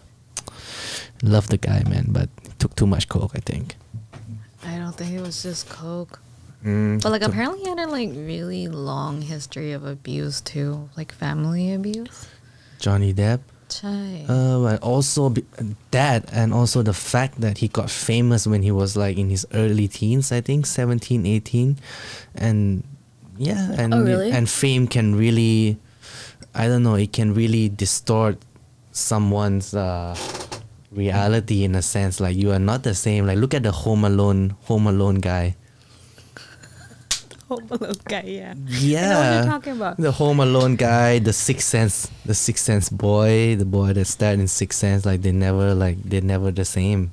[1.24, 3.76] Love the guy, man, but took too much coke, I think.
[4.64, 6.20] I don't think it was just coke.
[6.64, 10.88] Mm, But like took- apparently he had a like really long history of abuse too,
[10.96, 12.28] like family abuse.
[12.78, 13.40] Johnny Depp.
[13.68, 14.26] Chai.
[14.28, 15.44] Uh, but also be-
[15.90, 19.46] that, and also the fact that he got famous when he was like in his
[19.54, 21.78] early teens, I think 17, 18.
[22.36, 22.84] and
[23.38, 24.30] yeah, and Oh, really?
[24.30, 25.76] and fame can really,
[26.54, 28.36] I don't know, it can really distort
[28.92, 30.14] someone's uh,
[30.94, 32.20] reality in a sense.
[32.20, 33.26] Like you are not the same.
[33.26, 35.56] Like look at the Home Alone, Home Alone guy.
[37.48, 38.54] Home Alone guy, yeah.
[38.66, 39.96] Yeah, what you're talking about.
[39.98, 44.40] The Home Alone guy, the Sixth Sense, the Sixth Sense boy, the boy that starred
[44.40, 45.04] in Sixth Sense.
[45.04, 47.12] Like they never, like they're never the same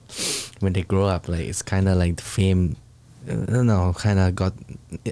[0.59, 1.27] when they grow up.
[1.27, 2.77] Like it's kind of like the fame.
[3.27, 4.53] I don't know, kind of got.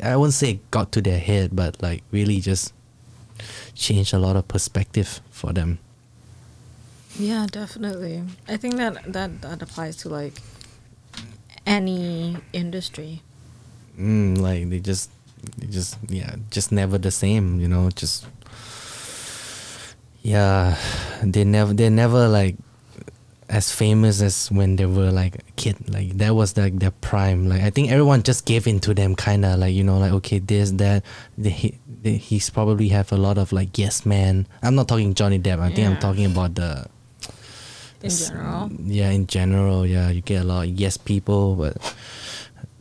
[0.01, 2.73] I wouldn't say it got to their head, but like really just
[3.75, 5.79] change a lot of perspective for them.
[7.19, 8.23] Yeah, definitely.
[8.47, 10.39] I think that that that applies to like
[11.65, 13.21] any industry.
[13.99, 15.11] Mm, like they just,
[15.57, 17.59] they just yeah, just never the same.
[17.59, 18.25] You know, just
[20.21, 20.77] yeah,
[21.21, 22.55] they never they never like
[23.49, 25.75] as famous as when they were like a kid.
[25.91, 27.49] Like that was like their prime.
[27.49, 30.13] Like I think everyone just gave in to them, kind of like you know, like
[30.23, 31.03] okay, this that.
[31.37, 34.47] They, he, they, he's probably have a lot of like yes man.
[34.63, 35.59] I'm not talking Johnny Depp.
[35.59, 36.87] I think I'm talking about the
[38.01, 38.71] In general.
[38.85, 41.75] yeah, in general, yeah, you get a lot of yes people, but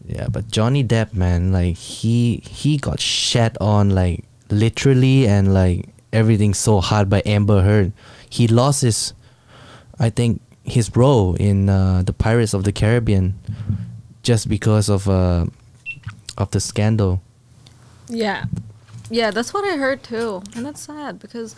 [0.07, 5.89] yeah, but Johnny Depp, man, like he he got shat on like literally and like
[6.13, 7.93] everything so hard by Amber Heard.
[8.31, 9.13] He lost his,
[9.99, 13.39] I think, his role in uh, the Pirates of the Caribbean,
[14.23, 15.47] just because of uh,
[16.37, 17.21] of the scandal.
[18.09, 18.45] Yeah.
[19.11, 20.43] Yeah, that's what I heard too.
[20.55, 21.57] And that's sad because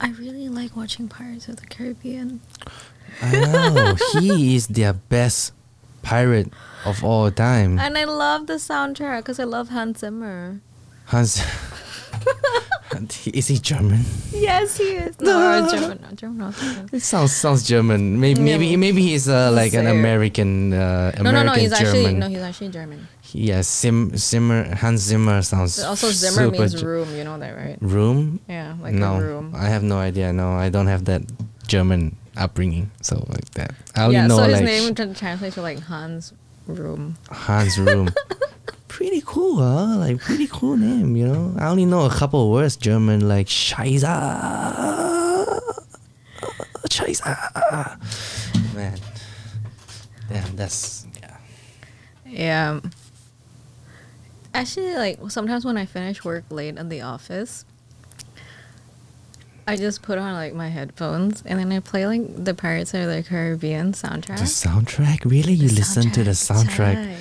[0.00, 2.40] I really like watching Pirates of the Caribbean.
[3.20, 5.52] I oh, know he is their best
[6.02, 6.50] pirate
[6.86, 7.78] of all time.
[7.78, 10.60] And I love the soundtrack because I love Hans Zimmer.
[11.06, 11.42] Hans,
[13.26, 14.00] is he German?
[14.32, 15.18] Yes, he is.
[15.20, 15.98] No, German.
[16.02, 16.38] No, German.
[16.38, 16.88] no, German.
[16.92, 18.18] It sounds sounds German.
[18.20, 18.76] Maybe maybe Yeah.
[18.76, 21.52] maybe he's uh, like an American uh, American No, no, no.
[21.52, 21.86] He's German.
[21.86, 22.28] actually no.
[22.28, 23.08] He's actually German.
[23.32, 27.08] yeah, Sim, Zimmer Hans Zimmer sounds Also, Zimmer means room.
[27.14, 27.78] You know that, right?
[27.80, 28.40] room.
[28.48, 29.54] Yeah, like no, a room.
[29.54, 30.32] I have no idea.
[30.32, 31.22] No, I don't have that
[31.66, 32.90] German upbringing.
[33.02, 35.78] So like that, I only yeah, know so his like name tra- translates to like
[35.80, 36.32] Hans
[36.66, 37.16] Room.
[37.30, 38.10] Hans Room.
[39.00, 39.96] pretty cool, huh?
[39.96, 41.54] Like pretty cool name, you know.
[41.58, 44.04] I only know a couple of words German, like Scheiße,
[46.84, 47.24] Scheiße.
[48.74, 48.98] Man,
[50.28, 51.36] damn, that's yeah.
[52.26, 52.80] Yeah.
[54.52, 57.64] Actually, like sometimes when I finish work late in the office,
[59.66, 63.06] I just put on like my headphones and then I play like the Pirates of
[63.06, 64.40] the Caribbean soundtrack.
[64.40, 65.54] The soundtrack, really?
[65.54, 67.16] You The listen to the soundtrack?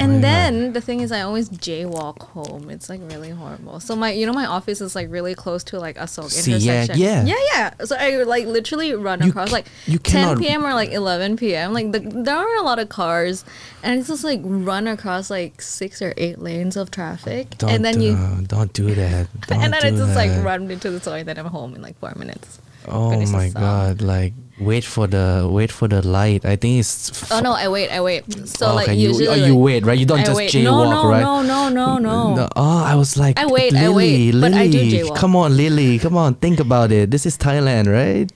[0.00, 2.70] And then the thing is, I always jaywalk home.
[2.70, 3.80] It's like really horrible.
[3.80, 6.52] So my, you know, my office is like really close to like a Silk See,
[6.56, 7.02] yeah, intersection.
[7.04, 7.24] yeah.
[7.26, 7.34] yeah,
[7.78, 7.84] yeah.
[7.84, 10.64] So I like literally run You across ca- like you 10 cannot- p.m.
[10.64, 11.72] or like 11 p.m.
[11.72, 13.44] Like the, there are a lot of cars,
[13.82, 17.84] and it's just like run across like six or eight lanes of traffic, Don't, and
[17.84, 18.12] then you.
[18.14, 19.28] uh, don't do that.
[19.48, 20.44] Don't and then do I just like that.
[20.44, 22.60] run into the toilet, then I'm home in like four minutes.
[22.88, 24.00] Oh my god!
[24.00, 26.44] Like wait for the wait for the light.
[26.44, 27.10] I think it's.
[27.32, 28.24] Oh no, I wait, I wait.
[28.46, 29.98] So Oh, like okay, you, usually oh, you wait, right?
[29.98, 30.50] You don't I just wait.
[30.50, 31.22] jaywalk, no, no, right?
[31.22, 31.68] No, no,
[31.98, 34.78] no, no, Oh, I was like, I wait, Lily, I wait, Lily, but I do
[34.84, 35.16] jaywalk.
[35.16, 37.10] come on, Lily, come on, think about it.
[37.10, 38.30] This is Thailand, right?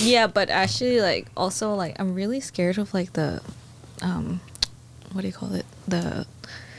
[0.00, 3.42] Yeah, but actually, like, also, like, I'm really scared of like the,
[4.02, 4.40] um,
[5.12, 5.66] what do you call it?
[5.88, 6.26] The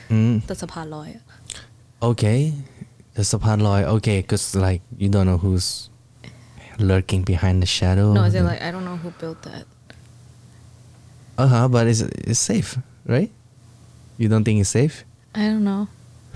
[0.10, 1.19] Mm, the Sapan Loy.
[2.01, 2.53] okay,
[3.13, 3.84] the Sapan Loy.
[3.99, 5.89] Okay, because like you don't know who's
[6.82, 8.13] lurking behind the shadow.
[8.13, 9.65] No, is it like I don't know who built that.
[11.38, 11.67] Uh huh.
[11.67, 13.32] But it's it's safe, right?
[14.17, 15.04] You don't think it's safe?
[15.34, 15.88] I don't know.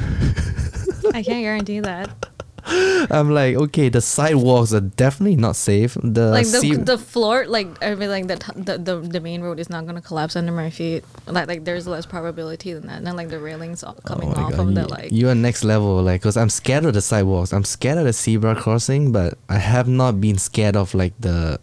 [1.13, 2.24] I can't guarantee that.
[3.11, 5.95] I'm like, okay, the sidewalks are definitely not safe.
[6.01, 9.41] The like the sea- the floor, like I mean, like the, the the the main
[9.41, 11.03] road is not gonna collapse under my feet.
[11.27, 12.97] Like like there's less probability than that.
[12.97, 15.11] And then like the railings all coming Oh off God, of the like.
[15.11, 17.53] You are next level, like, cause I'm scared of the sidewalks.
[17.53, 21.59] I'm scared of the zebra crossing, but I have not been scared of like the,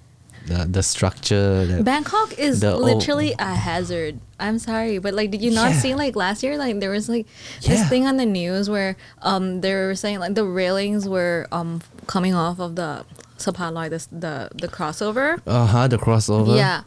[0.47, 1.65] the the structure.
[1.67, 4.19] That, Bangkok is the old- literally a hazard.
[4.41, 5.79] I'm sorry, but like, did you not Yeah.
[5.81, 6.57] see like last year?
[6.59, 7.27] Like there was like
[7.61, 7.69] Yeah.
[7.77, 11.81] this thing on the news where um they were saying like the railings were um
[12.07, 13.05] coming off of the
[13.39, 15.41] Sapaloi, the the the crossover.
[15.47, 16.57] uh huh, the crossover.
[16.57, 16.83] Yeah,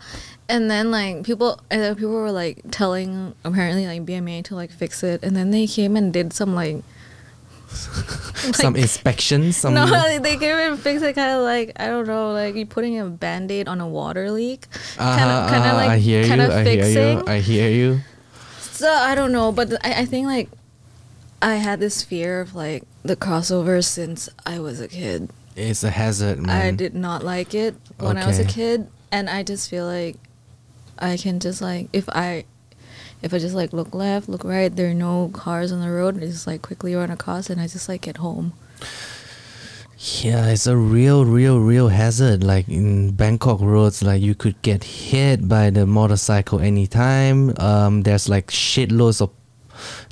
[0.47, 4.71] and then like people and then people were like telling apparently like BMA to like
[4.71, 6.83] fix it, and then they came and did some like.
[8.53, 9.57] Some inspections.
[9.57, 9.73] Some.
[9.73, 9.85] no,
[10.19, 13.05] they came even fix it kind of like I don't know, like you putting a
[13.05, 16.27] band aid on a water leak, uh-huh, kind of, kind of like I hear you.
[16.27, 16.93] kind of I fixing.
[16.93, 17.23] hear you.
[17.27, 17.99] I hear you.
[18.59, 20.49] So I don't know, but I, I think like
[21.41, 25.29] I had this fear of like the crossover since I was a kid.
[25.55, 26.49] It's a hazard, man.
[26.49, 30.17] I did not like it when I was a kid, and I just feel like
[30.99, 32.45] I can just like if I
[33.25, 36.15] if I just like look left, look right, there are no cars on the road,
[36.21, 38.53] I just like quickly run across and I just like get home.
[40.21, 42.43] Yeah, it's a real, real, real hazard.
[42.43, 47.57] Like in Bangkok roads, like you could get hit by the motorcycle anytime.
[47.57, 49.31] Um, there's like shitloads of,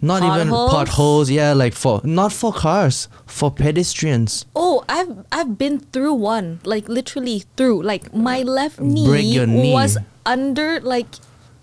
[0.01, 0.71] not even Potholes?
[0.71, 1.29] potholes.
[1.29, 4.47] Yeah, like for not for cars, for pedestrians.
[4.55, 7.83] Oh, I've I've been through one, like literally through.
[7.83, 9.71] Like my left knee, knee.
[9.71, 11.07] was under like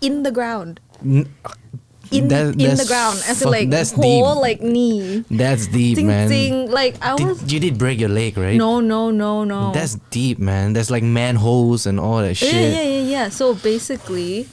[0.01, 0.79] in the ground.
[1.03, 4.43] In That- in the ground as in like that's whole deep.
[4.43, 5.25] like knee.
[5.31, 6.67] That's deep, man.
[6.71, 8.57] Like I was Did, you did break your leg, right?
[8.57, 9.71] no no no no.
[9.73, 10.73] That's deep, man.
[10.73, 12.53] There's like manholes and all that shit.
[12.53, 13.29] Yeah, yeah, yeah, yeah.
[13.29, 14.49] So basically,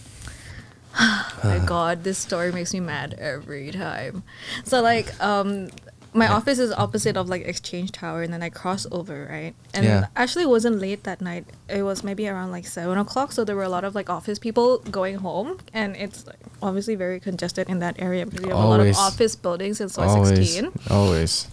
[1.43, 4.21] my God, this story makes me mad every time.
[4.63, 5.69] So like, um,
[6.17, 9.53] my office is opposite of like Exchange Tower, and then I cross over, right?
[9.73, 10.07] And Yeah.
[10.15, 11.45] actually, it wasn't late that night.
[11.69, 13.31] It was maybe around like seven o'clock.
[13.31, 16.95] So there were a lot of like office people going home, and it's like, obviously
[16.95, 20.03] very congested in that area because you have a lot of office buildings in Soy
[20.07, 20.71] always, 16.
[20.89, 21.47] always.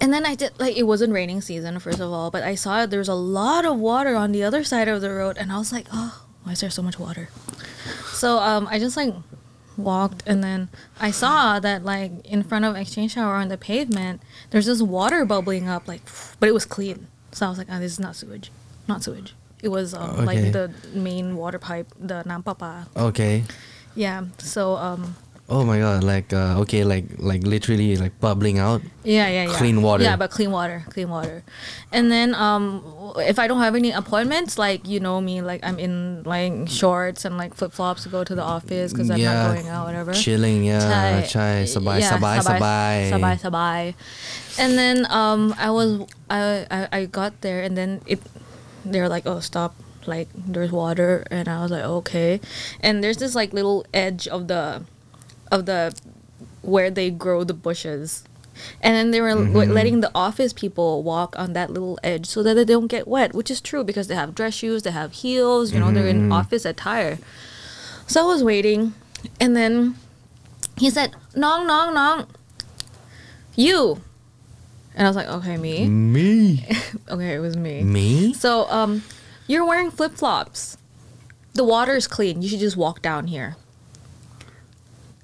[0.00, 2.84] And then I did like it wasn't raining season first of all, but I saw
[2.86, 5.58] there was a lot of water on the other side of the road, and I
[5.58, 7.28] was like, oh, why is there so much water?
[8.12, 9.12] So um, I just like
[9.76, 10.68] walked, and then
[11.00, 15.24] I saw that like in front of Exchange Tower on the pavement, there's this water
[15.24, 16.02] bubbling up, like,
[16.40, 17.06] but it was clean.
[17.32, 18.50] So I was like, oh, this is not sewage,
[18.88, 19.34] not sewage.
[19.62, 20.24] It was um, Okay.
[20.24, 22.86] like the main water pipe, the Nampapa.
[22.96, 23.44] Okay.
[23.94, 24.24] Yeah.
[24.38, 25.16] So um,
[25.48, 28.82] Oh my god, like uh, okay, like like literally like bubbling out.
[29.04, 29.58] Yeah, yeah, yeah.
[29.58, 30.02] Clean water.
[30.02, 31.44] Yeah, but clean water, clean water.
[31.92, 32.82] And then um,
[33.18, 37.24] if I don't have any appointments, like you know me, like I'm in like shorts
[37.24, 39.86] and like flip flops to go to the office because I'm yeah, not going out,
[39.86, 40.12] whatever.
[40.14, 43.10] Chilling, yeah, Chai- chai, sabai, yeah, sabai, sabai.
[43.12, 43.94] sabai, sabai.
[44.58, 48.18] And then um, I was I, I I got there and then it
[48.84, 49.76] they were like, oh stop,
[50.10, 52.40] like there's water, and I was like okay,
[52.80, 54.82] and there's this like little edge of the
[55.50, 55.94] of the
[56.62, 58.24] where they grow the bushes.
[58.80, 59.72] And then they were Mm-hmm.
[59.72, 63.34] letting the office people walk on that little edge so that they don't get wet,
[63.34, 66.24] which is true because they have dress shoes, they have heels, you know, they're Mm-hmm.
[66.26, 67.18] in office attire.
[68.06, 68.94] So I was waiting,
[69.40, 69.96] and then
[70.78, 72.26] he said, "Nong, nong, nong,
[73.54, 74.00] you."
[74.94, 76.66] And I was like, "Okay, me." Me,
[77.10, 77.82] Okay, it was me.
[77.82, 78.32] me.
[78.32, 79.02] So, um,
[79.46, 80.78] you're wearing flip flops.
[81.54, 82.42] The water is clean.
[82.42, 83.56] You should just walk down here.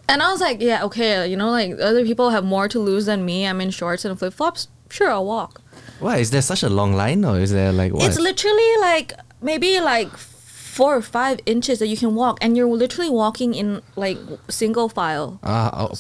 [0.09, 3.07] And I was like, yeah, okay, you know, like other people have more to lose
[3.07, 3.47] than me.
[3.47, 4.69] I'm in shorts and flip flops.
[4.91, 5.63] Sure, I'll walk.
[6.01, 8.05] Why is there such a long line, or is there like what?
[8.05, 12.67] It's literally like maybe like four or five inches that you can walk, and you're
[12.69, 15.39] literally walking in like single file.
[15.43, 15.95] Ah, oh,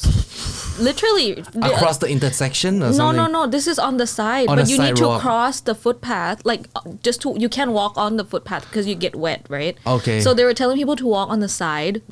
[0.79, 3.17] Literally across the intersection or No, something?
[3.17, 3.45] no, no.
[3.45, 3.47] No.
[3.47, 5.21] This is on the side, On but the you need to sidewalk.
[5.21, 6.45] cross the footpath.
[6.45, 9.77] Like uh, just to you can walk on the footpath because you get wet, right?
[9.87, 10.21] Okay.
[10.21, 12.03] So they were telling people to walk on the side,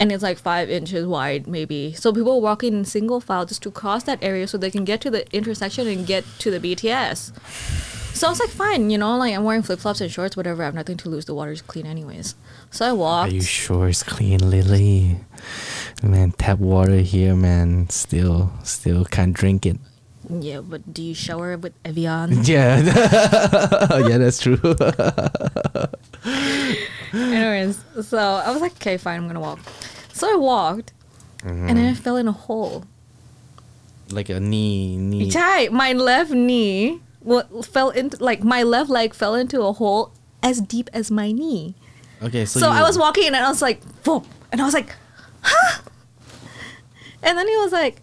[0.00, 1.92] and it's like five inches wide, maybe.
[1.92, 5.02] So people walking in single file just to cross that area so they can get
[5.02, 7.38] to the intersection and get to the BTS.
[8.16, 10.62] So I was like, fine, you know, like I'm wearing flip flops and shorts, whatever.
[10.62, 11.26] I have nothing to lose.
[11.26, 12.34] The water's clean, anyways.
[12.70, 15.18] So I walked Are you sure it's clean, Lily?
[16.02, 17.88] Man, tap water here, man.
[17.90, 19.76] Still, still can't drink it.
[20.28, 22.44] Yeah, but do you shower with Evian?
[22.44, 22.80] Yeah,
[24.08, 24.58] yeah, that's true.
[27.12, 29.58] Anyways, so I was like, okay, fine, I'm gonna walk.
[30.12, 30.92] So I walked,
[31.42, 32.84] and then I fell in a hole.
[34.10, 35.30] like a knee, knee.
[35.30, 37.00] Chai, my left knee
[37.64, 41.74] fell into like my left leg fell into a hole as deep as my knee.
[42.22, 44.74] Okay, so, So, you, I was walking and I was like, Whoa, and I was
[44.74, 44.94] like,
[45.42, 45.80] huh?
[47.22, 48.02] And then he was like,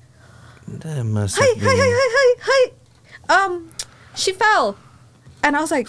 [0.68, 2.72] That must hi, hi, hi, hi, hi,
[3.30, 3.46] hi.
[3.46, 3.72] Um,
[4.16, 4.78] she fell,
[5.44, 5.88] and I was like,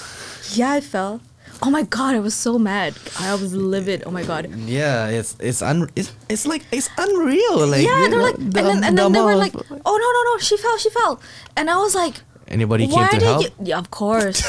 [0.54, 1.20] yeah, I fell.
[1.60, 2.94] Oh my god, I was so mad.
[3.18, 4.04] I was livid.
[4.06, 4.48] Oh my god.
[4.66, 7.66] Yeah, it's it's un it's, it's like it's unreal.
[7.66, 9.96] Like yeah, they were know, like, and then, and the then they were like, oh
[10.02, 11.20] no, no, no, she fell, she fell,
[11.56, 12.14] and I was like,
[12.46, 13.42] Anybody came to did help?
[13.42, 13.50] you?
[13.62, 14.40] Yeah, of course.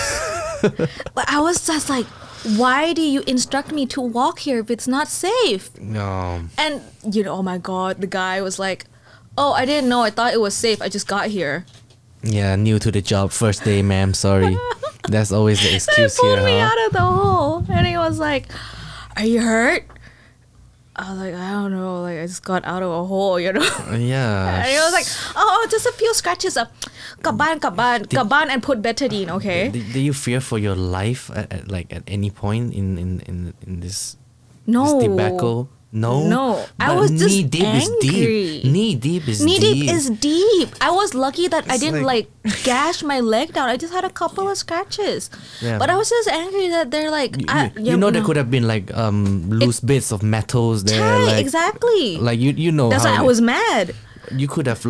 [0.62, 2.06] but I was just like,
[2.56, 5.78] why do you instruct me to walk here if it's not safe?
[5.80, 6.42] No.
[6.58, 8.86] And you know, oh my god, the guy was like,
[9.38, 10.02] oh, I didn't know.
[10.02, 10.82] I thought it was safe.
[10.82, 11.66] I just got here.
[12.24, 14.14] Yeah, new to the job, first day, ma'am.
[14.14, 14.58] Sorry.
[15.08, 18.48] That's always the excuse he pulled me out of the hole, and he was like,
[19.16, 19.86] "Are you hurt?"
[21.00, 23.54] I was like, I don't know, like I just got out of a hole, you
[23.54, 23.64] know.
[23.64, 24.60] Uh, yeah.
[24.60, 25.08] and he was like,
[25.38, 26.74] oh, oh just a few scratches up,
[27.24, 29.70] kaban, kaban, did, kaban, and put betadine, okay.
[29.70, 33.54] Do you fear for your life at, at, like at any point in in in,
[33.66, 34.18] in this
[34.68, 35.70] no this debacle?
[35.92, 36.28] No.
[36.28, 38.64] No, I was just knee deep is deep.
[38.66, 39.74] Knee deep is Knee deep.
[39.74, 40.70] Knee deep is deep.
[40.82, 43.70] I was lucky that I didn't like- like, gash my leg down.
[43.70, 45.32] I just had a couple of scratches.
[45.62, 45.80] Yeah.
[45.80, 48.36] But I was just angry that they're like, You, I, you- you know there could
[48.38, 51.02] have been like um loose bits of metals there.
[51.02, 52.18] Right, like, exactly.
[52.18, 53.96] Like you you know That's why I was mad.
[54.36, 54.86] you could have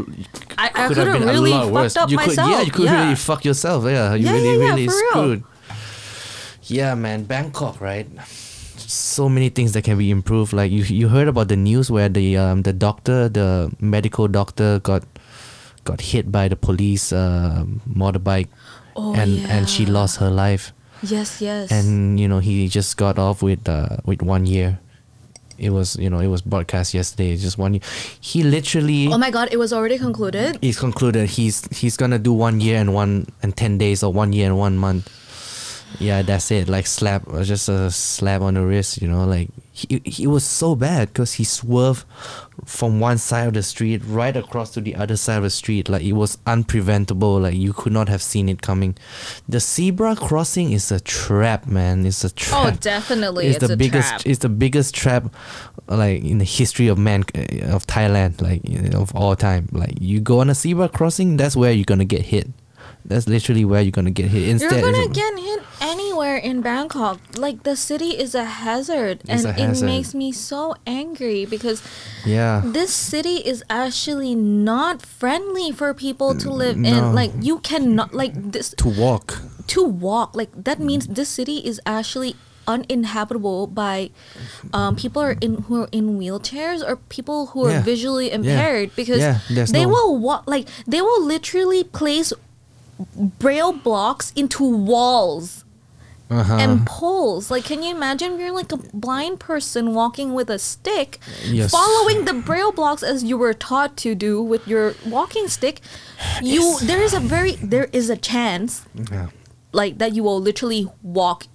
[0.58, 1.94] I- I could could've been really a lot worse.
[1.94, 3.04] fucked up you could, yeah, you could yeah.
[3.04, 3.86] really fuck yourself.
[3.86, 5.10] Yeah, you Yeah, really yeah, really for real.
[5.12, 5.44] screwed.
[6.64, 8.06] Yeah, man, Bangkok, right?
[8.90, 10.52] So many things that can be improved.
[10.52, 14.80] Like you, you heard about the news where the um the doctor, the medical doctor,
[14.82, 15.04] got
[15.86, 18.50] got hit by the police uh, motorbike,
[18.98, 20.74] Oh, and and she lost her life.
[21.06, 21.70] Yes, yes.
[21.72, 24.80] And you know he just got off with uh with one year.
[25.60, 27.36] it was you know it was broadcast yesterday.
[27.38, 27.84] Just one year.
[28.24, 30.58] He literally Oh my god, it was already concluded.
[30.66, 34.32] he's concluded he's he's gonna do one year and one and ten days or one
[34.34, 35.12] year and one month.
[35.98, 36.70] Yeah, that's it.
[36.70, 39.02] Like slap, uh, just a slap on the wrist.
[39.02, 42.06] You know, like he he was so bad because he swerved
[42.66, 45.90] from one side of the street right across to the other side of the street.
[45.90, 47.42] Like it was unpreventable.
[47.42, 48.96] Like you could not have seen it coming.
[49.50, 52.06] The zebra crossing is a trap, man.
[52.06, 52.74] It's a trap.
[52.74, 54.10] Oh, definitely, It's, it's the a biggest.
[54.10, 54.22] trap.
[54.26, 55.34] It's the biggest trap,
[55.88, 59.68] like in the history of man uh, of Thailand, like you know, of all time.
[59.72, 62.48] Like you go on a zebra crossing, that's where you're gonna get hit.
[63.06, 64.48] That's literally where you're gonna get hit.
[64.50, 67.20] Instead, You're gonna get hit anywhere in Bangkok.
[67.38, 71.82] Like the city is a hazard, It's and a it makes me so angry because
[72.26, 72.62] yeah.
[72.66, 76.90] this city is actually not friendly for people to live no.
[76.90, 77.16] in.
[77.16, 79.42] Like you cannot like this to walk.
[79.68, 80.36] to walk.
[80.36, 82.36] Like that means this city is actually
[82.68, 84.12] uninhabitable by
[84.74, 87.82] um, people are in who are in wheelchairs or people who are Yeah.
[87.82, 92.32] visually impaired because Yeah, they no- will walk like they will literally place
[93.40, 95.64] braille blocks into walls
[96.32, 96.58] Uh-huh.
[96.62, 97.50] and poles.
[97.50, 101.72] Like, can you imagine you're like a blind person walking with a stick, Yes.
[101.72, 105.82] following the braille blocks as you were taught to do with your walking stick?
[106.42, 106.82] You Yes.
[106.82, 109.30] there is a very there is a chance yeah.
[109.74, 111.48] like that you will literally walk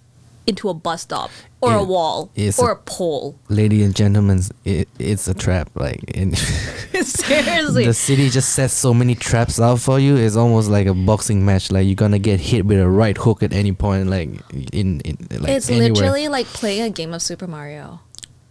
[0.46, 1.30] into a bus stop
[1.60, 3.38] or a wall or a- a pole.
[3.48, 5.70] Ladies and gentlemen, it, it's a trap.
[5.74, 6.34] Like in
[7.04, 7.86] Seriously.
[7.86, 10.16] the city just sets so many traps out for you.
[10.16, 11.70] It's almost like a boxing match.
[11.70, 14.08] Like you're gonna get hit with a right hook at any point.
[14.08, 14.28] Like
[14.72, 15.90] in, in like it's anywhere.
[15.92, 18.00] literally like playing a game of Super Mario.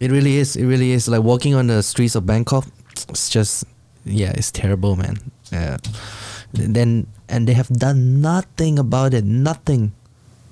[0.00, 0.56] It really is.
[0.56, 1.08] It really is.
[1.08, 2.66] Like walking on the streets of Bangkok,
[3.08, 3.64] it's just
[4.04, 5.18] yeah, it's terrible, man.
[5.52, 5.76] Yeah.
[6.52, 9.24] Then and they have done nothing about it.
[9.24, 9.92] Nothing.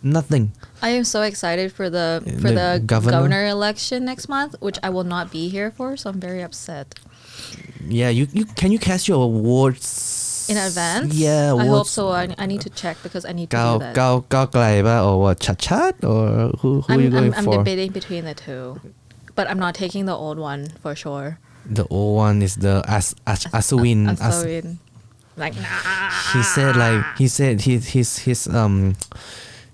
[0.02, 0.52] Nothing.
[0.82, 3.12] I am so excited for the for the, the governor?
[3.12, 3.46] governor?
[3.46, 6.98] election next month, which I will not be here for, so I'm very upset.
[7.86, 11.14] Yeah, you, you can you cast your awards in advance?
[11.14, 12.08] Yeah, I hope so.
[12.08, 13.94] I, I need to check because I need to Gao, do that.
[13.94, 14.46] Gao, Gao
[15.08, 15.38] or what?
[15.38, 17.54] Chadchart or who, who I'm, are you going I'm, for?
[17.54, 18.80] I'm debating between the two,
[19.34, 21.38] but I'm not taking the old one for sure.
[21.64, 24.76] The old one is the As, As, Aswin As, As, As,
[25.36, 26.10] like nah.
[26.32, 28.96] He said like he said his his his um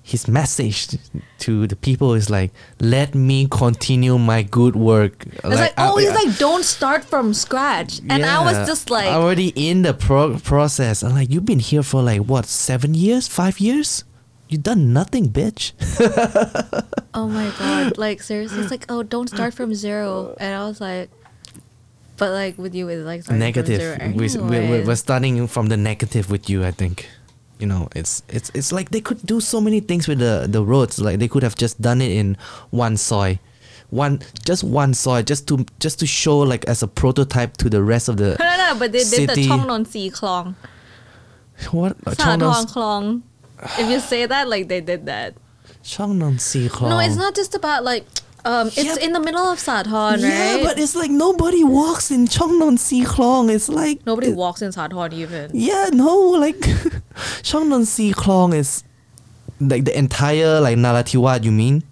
[0.09, 0.97] his message
[1.45, 2.51] to the people is like
[2.81, 7.35] let me continue my good work It's like, oh, I- he's like, don't start from
[7.35, 11.03] scratch, and I was just like, already in the pro- process.
[11.05, 14.05] I'm like, you've been here for like what, seven years, five years?
[14.49, 15.73] You done nothing, bitch.
[17.15, 20.81] oh my god, like seriously, it's like, oh, don't start from zero, and I was
[20.81, 21.11] like,
[22.17, 23.99] but like with you, it's like negative.
[24.01, 26.65] From We, zero we, we're, we're starting from the negative with you.
[26.65, 27.09] I think
[27.59, 30.65] you know it's it's it's like they could do so many things with the the
[30.65, 32.37] roads like they could have just done it in
[32.71, 33.39] one soy
[33.91, 37.83] one just one soy just to just to show like as a prototype to the
[37.83, 40.55] rest of the no, no, but they did the Chong Nonsi Klong.
[41.73, 41.99] What?
[42.05, 43.23] Chongnon Klong.
[43.79, 45.35] If you say that, like they did that.
[45.83, 46.91] Chong Nonsi Klong.
[46.91, 48.05] No, it's not just about like
[48.49, 50.21] um, it's yeah, in the middle of Sathon, right?
[50.23, 53.51] Yeah, but it's like nobody walks in Chong Nonsi Klong.
[53.51, 55.51] It's like nobody it, walks in Sathon even.
[55.53, 56.59] Yeah, no, like
[57.43, 58.85] Chong Nonsi Klong is
[59.61, 61.45] like the entire like Narathiwat.
[61.45, 61.83] You mean?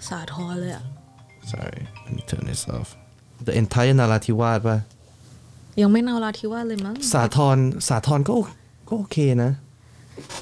[0.00, 0.80] Sathon, yeah.
[1.44, 2.96] Sorry, let me turn this off.
[3.42, 4.62] The entire Narathiwat,
[9.36, 9.52] na.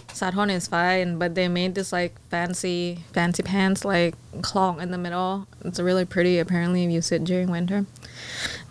[0.09, 4.99] Sathon is fine but they made this like fancy fancy pants like clong in the
[4.99, 5.47] middle.
[5.65, 7.87] It's really pretty apparently if you sit during winter.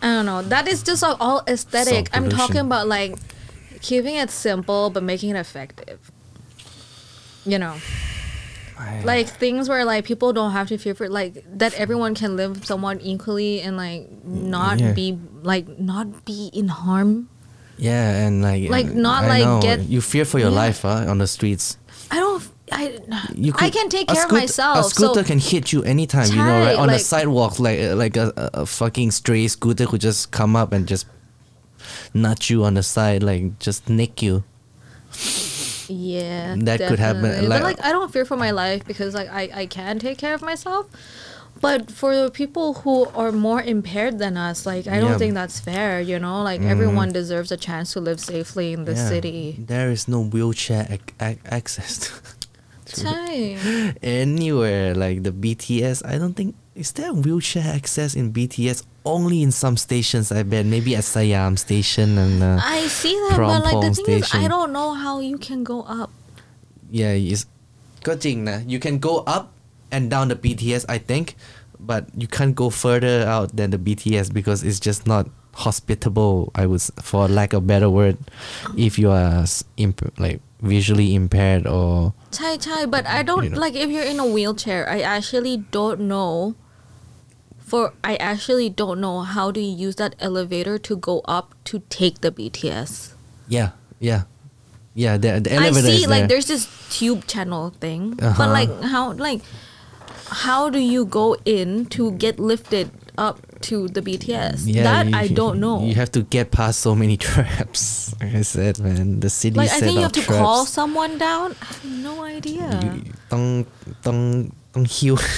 [0.00, 0.42] I don't know.
[0.42, 2.08] That is just like all aesthetic.
[2.16, 3.16] I'm talking about like
[3.82, 6.10] keeping it simple but making it effective.
[7.44, 7.76] You know?
[9.04, 12.64] Like things where like people don't have to fear for like that everyone can live
[12.64, 14.92] somewhat equally and like not Yeah.
[14.92, 17.28] be like not be in harm
[17.78, 20.62] Yeah, and like Like, uh, not, I like, know, get- you fear for your Yeah.
[20.66, 21.76] life huh, on the streets.
[22.10, 22.82] i don't i
[23.34, 26.28] You could, i can take care of myself A scooter so can hit you anytime,
[26.30, 26.78] you know, right?
[26.78, 30.72] On the sidewalk, like uh, like a, a, fucking stray scooter could just come up
[30.72, 31.06] and just
[32.14, 34.44] nut you on the side, like just nick you.
[35.88, 39.28] yeah That could happen, like- but like i don't fear for my life because like
[39.28, 40.86] i i can take care of myself
[41.65, 45.21] but for the people who are more impaired than us like i don't Yeah.
[45.21, 48.95] think that's fair you know like everyone deserves a chance to live safely in the
[48.99, 49.09] Yeah.
[49.11, 49.39] city
[49.73, 52.09] There is no wheelchair ac- ac- access to,
[52.89, 53.35] to Chai.
[54.01, 54.95] anywhere.
[54.95, 58.83] Like the BTS, I don't think is there wheelchair access in BTS.
[59.05, 60.65] Only in some stations, I bet.
[60.65, 64.23] Maybe at Siam Station and uh, I see that, but like the Prompong thing is,
[64.23, 64.49] I station.
[64.55, 66.09] don't know how you can go up.
[66.99, 67.43] yeah, it's
[68.07, 69.45] ก็จริงนะ you can go up
[69.94, 71.36] and down the BTS, I think.
[71.78, 76.50] But you can't go further out than the BTS because it's just not hospitable.
[76.54, 78.18] I was for lack of better word,
[78.76, 82.14] if you are imp- like visually impaired or.
[82.32, 83.58] Chai chai, but I don't you know.
[83.60, 84.88] like if you're in a wheelchair.
[84.88, 86.56] I actually don't know.
[87.60, 91.80] For I actually don't know how do you use that elevator to go up to
[91.88, 93.14] take the BTS.
[93.48, 93.70] Yeah,
[94.00, 94.24] yeah.
[94.94, 98.34] Yeah, the, the I see, like, there's this tube channel thing, uh-huh.
[98.38, 99.42] but like, how, like,
[100.28, 104.64] how do you go in to get lifted up to the BTS?
[104.66, 105.84] Yeah, that you, I don't know.
[105.84, 108.14] You have to get past so many traps.
[108.20, 109.56] Like I said, man, the city.
[109.56, 111.56] Like I think you have to call someone down.
[111.60, 113.02] I have no idea.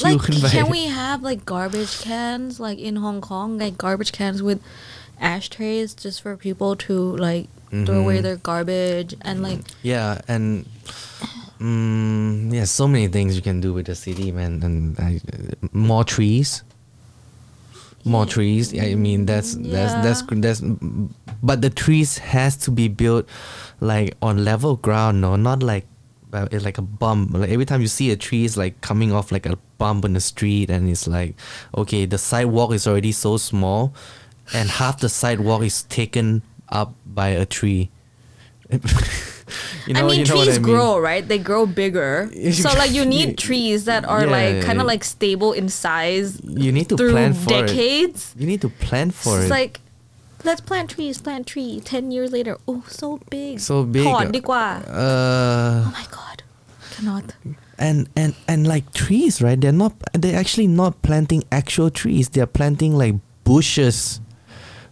[0.00, 0.20] Like,
[0.52, 4.62] can we have like garbage cans like in Hong Kong, like garbage cans with
[5.18, 7.84] ashtrays just for people to like mm-hmm.
[7.84, 8.22] throw away mm-hmm.
[8.22, 10.66] their garbage and like yeah and.
[11.58, 14.60] Mm, yeah, so many things you can do with the city, man.
[14.62, 15.20] And I,
[15.72, 16.64] more trees,
[18.04, 18.74] more trees.
[18.74, 20.40] I mean, that's that's that's Yeah.
[20.40, 20.60] that's.
[21.40, 23.28] But the trees has to be built
[23.80, 25.86] like on level ground, no, not like
[26.32, 27.32] uh, it's like a bump.
[27.34, 30.14] Like every time you see a tree, it's like coming off like a bump in
[30.14, 31.36] the street, and it's like,
[31.76, 33.94] okay, the sidewalk is already so small,
[34.52, 37.90] and half the sidewalk is taken up by a tree.
[39.87, 40.69] you know, I mean you know what trees I mean?
[40.71, 42.11] grow right they grow bigger
[42.63, 44.83] so like you need trees that are Yeah, like kind yeah.
[44.83, 46.27] of like stable in size
[46.65, 47.67] You need to through plan for it.
[47.67, 49.57] decades You need to plan for it's it.
[49.59, 49.73] like
[50.47, 54.05] let's plant trees plant tree 10 years later oh so big so big.
[54.07, 54.65] ถอนดีกว่า
[55.05, 56.37] Uh, oh my god
[56.93, 57.25] cannot
[57.87, 59.59] and and and like trees, right?
[59.61, 59.93] They're not.
[60.21, 62.25] They're actually not planting actual trees.
[62.33, 63.15] They're planting like
[63.49, 63.97] bushes.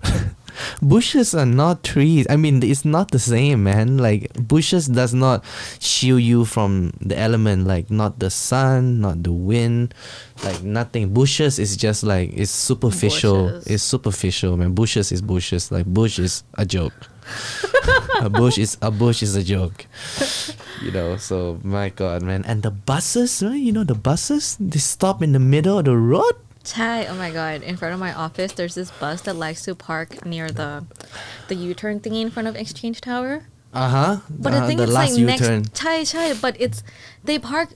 [0.80, 2.26] bushes are not trees.
[2.30, 3.98] I mean, it's not the same, man.
[3.98, 5.44] Like bushes does not
[5.80, 7.66] shield you from the element.
[7.66, 9.94] Like not the sun, not the wind,
[10.44, 11.12] like nothing.
[11.12, 13.48] Bushes is just like it's superficial.
[13.48, 13.66] Bushes.
[13.66, 14.74] It's superficial, man.
[14.74, 15.70] Bushes is bushes.
[15.70, 16.94] Like bush is a joke.
[18.20, 19.86] a bush is a bush is a joke.
[20.82, 22.44] You know, so my god, man.
[22.44, 23.58] And the buses, right?
[23.58, 24.56] You know the buses?
[24.60, 26.36] They stop in the middle of the road.
[26.66, 27.62] Chai, oh my god!
[27.62, 30.84] In front of my office, there's this bus that likes to park near the
[31.48, 33.46] the U-turn thingy in front of Exchange Tower.
[33.72, 34.16] Uh huh.
[34.28, 35.62] But I think the it's like U-turn.
[35.62, 36.82] next Chai Chai, but it's
[37.22, 37.70] they park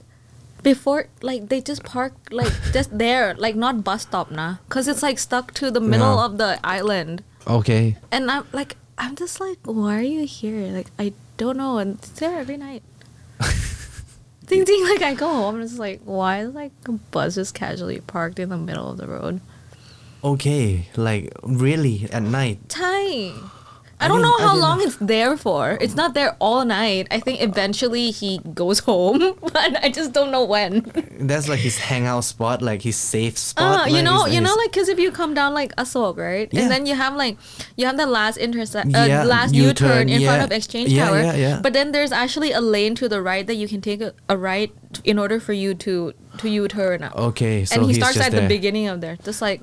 [0.61, 5.01] before like they just park like just there, like not bus stop nah, cause it's
[5.01, 6.25] like stuck to the middle Yeah.
[6.25, 7.95] of the island, Okay.
[8.11, 10.67] and I'm like I'm just like, why are you here?
[10.67, 12.83] Like I don't know, and it's there every night.
[14.51, 17.55] Ding ding, like I go home and it's like, why is like a bus just
[17.55, 19.39] casually parked in the middle of the road?
[20.23, 20.87] Okay.
[20.97, 22.59] Like really at night.
[22.69, 23.33] I,
[24.01, 25.77] I don't know how long it's there for.
[25.79, 27.07] It's not there all night.
[27.11, 30.91] I think eventually he goes home, but I just don't know when.
[31.19, 33.81] That's like his hangout spot, like his safe spot.
[33.81, 36.17] Uh, you like, know, his- you know, like because if you come down like Asok,
[36.17, 36.61] right, Yeah.
[36.63, 37.37] and then you have like
[37.77, 41.05] you have the last intercept, uh, Yeah, last U-turn, U-turn in front of Exchange Yeah,
[41.07, 41.21] Tower.
[41.21, 41.59] yeah, yeah.
[41.61, 44.37] But then there's actually a lane to the right that you can take a, a
[44.37, 44.71] right
[45.03, 47.03] in order for you to to U-turn.
[47.15, 48.41] Okay, so and he he's starts just at there.
[48.41, 49.61] the beginning of there, just like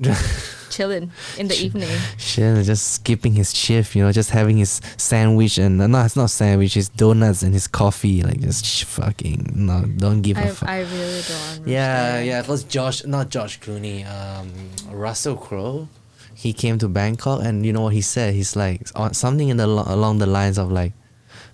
[0.70, 1.88] chilling in the evening.
[2.16, 6.30] Shit, just skipping his shift, you know, just having his sandwich and no, it's not
[6.30, 10.48] sandwich, it's donuts and his coffee, like just sh- fucking no, don't give a I,
[10.48, 10.68] fuck.
[10.68, 11.68] I really don't.
[11.68, 14.52] Yeah, Yeah, yeah, because Josh, not Josh Clooney, um,
[14.90, 15.88] Russell Crowe,
[16.34, 18.34] he came to Bangkok and you know what he said?
[18.34, 20.92] He's like on something in the along the lines of like,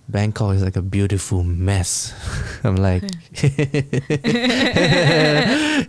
[0.08, 2.12] Bangkok is like a beautiful mess.
[2.64, 3.02] I'm like,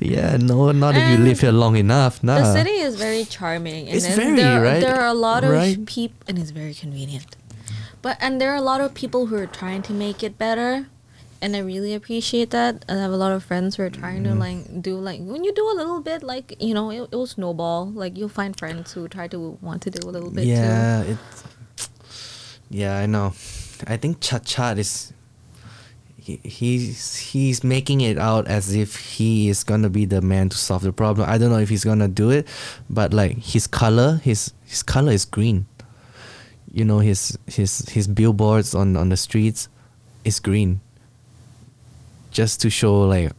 [0.02, 2.24] yeah, no, not if you live here long enough.
[2.24, 2.40] Nah.
[2.40, 4.80] The city is very charming, and It's very, there, right?
[4.82, 5.86] there are a lot of Right?
[5.86, 7.36] people, and it's very convenient.
[8.02, 10.88] But and there are a lot of people who are trying to make it better,
[11.42, 12.86] and I really appreciate that.
[12.88, 14.34] I have a lot of friends who are trying Mm-hmm.
[14.34, 17.16] to like do like when you do a little bit, like you know, it, it
[17.16, 17.88] will snowball.
[17.92, 20.50] Like you'll find friends who try to want to do a little bit too.
[20.50, 21.18] yeah, it.
[22.70, 23.34] Yeah, I know.
[23.88, 25.14] I think Chadchart is.
[26.18, 30.58] He, he's he's making it out as if he is gonna be the man to
[30.58, 31.30] solve the problem.
[31.30, 32.48] I don't know if he's gonna do it,
[32.90, 35.68] but like his color, his his color is green.
[36.72, 39.70] You know his his his billboards on on the streets,
[40.24, 40.82] is green.
[42.32, 43.32] Just to show like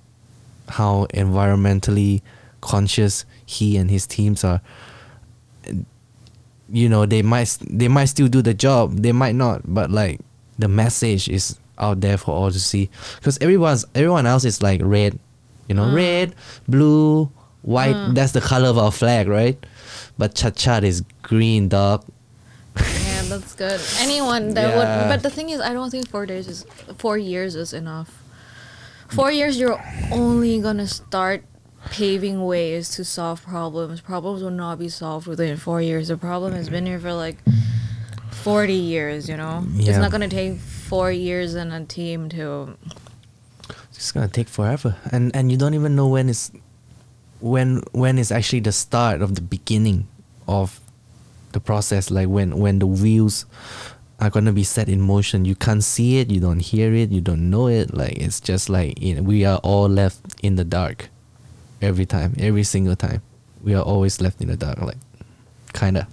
[0.69, 2.23] how environmentally
[2.61, 4.61] conscious he and his teams are
[6.71, 10.21] you know they might they might still do the job they might not but like
[10.59, 14.81] the message is out there for all to see because everyone's everyone else is like
[14.83, 15.19] red
[15.69, 15.95] you know Mm.
[15.95, 16.35] red
[16.67, 17.31] blue
[17.63, 18.15] white Mm.
[18.15, 19.59] that's the color of our flag right
[20.19, 22.05] but Chadchart is green dog
[22.77, 23.81] Yeah, that's good.
[24.01, 24.77] Anyone that Yeah.
[24.77, 26.67] would, but the thing is, I don't think four days is
[26.99, 28.13] four years is enough.
[29.09, 29.81] Four years, you're
[30.13, 31.41] only gonna start
[31.91, 34.01] paving ways to solve problems.
[34.01, 36.09] Problems will not be solved within four years.
[36.09, 37.39] The problem has been here for like
[38.31, 39.29] forty years.
[39.29, 42.77] You know, it's not gonna take four years and a team to.
[43.93, 46.53] it's gonna take forever and and you don't even know when it's
[47.41, 50.07] when when is actually the start of the beginning
[50.47, 50.81] of
[51.53, 53.47] the process like when when the wheels
[54.21, 57.21] are gonna be set in motion you can't see it you don't hear it you
[57.21, 60.65] don't know it like it's just like you know, we are all left in the
[60.65, 61.09] dark
[61.83, 63.23] every time every single time
[63.63, 64.97] we are always left in the dark like
[65.73, 66.07] kinda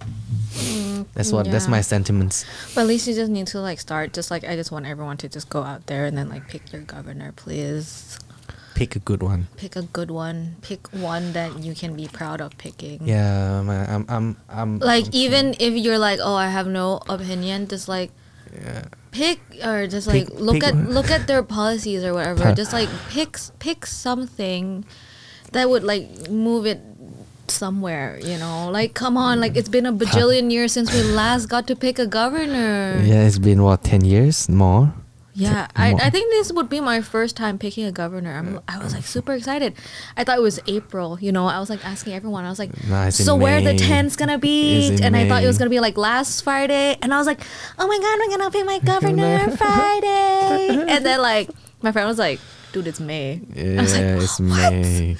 [0.53, 2.45] mm, that's what that's my sentiments
[2.75, 4.13] But at least you just need to like start.
[4.13, 6.71] Just like I just want everyone to just go out there and then like pick
[6.73, 8.17] your governor, please.
[8.75, 10.55] pick a good one Pick a good one.
[10.61, 12.99] Pick one that you can be proud of picking.
[13.07, 16.99] yeah man, i'm i'm i'm Like I'm- even if you're like, oh, I have no
[17.07, 18.11] opinion, just like
[18.51, 18.85] yeah.
[19.11, 20.89] pick or just like Pick- look pick at one.
[20.91, 22.51] look at their policies or whatever.
[22.61, 24.85] Just like pick pick something
[25.53, 26.79] that would like move it
[27.47, 28.19] somewhere.
[28.21, 31.67] You know, like come on, like it's been a bajillion years since we last got
[31.67, 33.01] to pick a governor.
[33.03, 34.93] Yeah, it's been what ten years more.
[35.35, 35.93] Yeah, I.
[35.93, 38.35] I think this would be my first time picking a governor.
[38.37, 39.73] I'm, I was like super excited.
[40.15, 41.17] I thought it was April.
[41.19, 42.45] You know, I was like asking everyone.
[42.45, 43.77] I was like, in so where the May.
[43.77, 44.95] tents gonna be?
[45.01, 46.97] And I thought it was gonna be like last Friday.
[47.01, 47.41] And I was like,
[47.79, 50.85] oh my god, we're gonna pick my governor Friday.
[50.87, 51.49] And then like
[51.81, 52.39] my friend was like,
[52.73, 53.39] dude, it's May.
[53.53, 55.15] Yeah, I was like, it's May.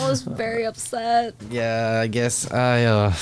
[0.00, 1.34] I was very upset.
[1.50, 2.84] Yeah, I guess I.
[2.84, 3.12] Uh,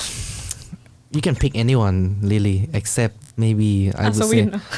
[1.11, 4.45] you can pick anyone, Lily, except maybe I Ah, would so say.
[4.45, 4.61] we know.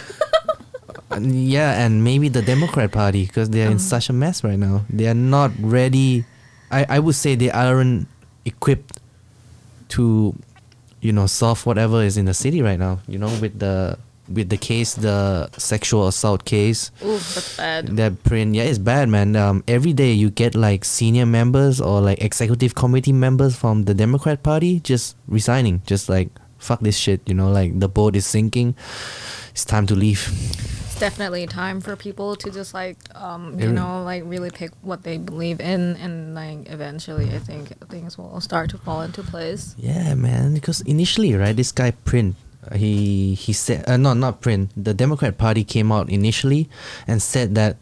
[1.11, 3.83] Uh, yeah, and maybe the Democrat Party because they are in Um.
[3.83, 4.87] such a mess right now.
[4.87, 6.23] They are not ready.
[6.71, 8.07] I I would say they aren't
[8.47, 9.03] equipped
[9.99, 10.31] to,
[11.03, 13.03] you know, solve whatever is in the city right now.
[13.11, 13.99] You know, with the
[14.33, 16.91] with the case, the sexual assault case.
[17.03, 17.87] Ooh, that's bad.
[17.97, 19.35] That Prinn, yeah, it's bad, man.
[19.35, 23.93] Um, every day you get like senior members or like executive committee members from the
[23.93, 26.29] Democrat Party just resigning, just like
[26.61, 28.75] fuck this shit, you know, like the boat is sinking.
[29.51, 30.29] It's time to leave.
[30.85, 35.03] It's definitely time for people to just like um you know like really pick what
[35.03, 39.75] they believe in and like eventually I think things will start to fall into place.
[39.77, 40.53] Yeah, man.
[40.53, 42.35] Because initially, right, this guy Prinn,
[42.75, 44.69] he he said, uh, no, not Prinn.
[44.77, 46.69] The Democrat Party came out initially
[47.07, 47.77] and said that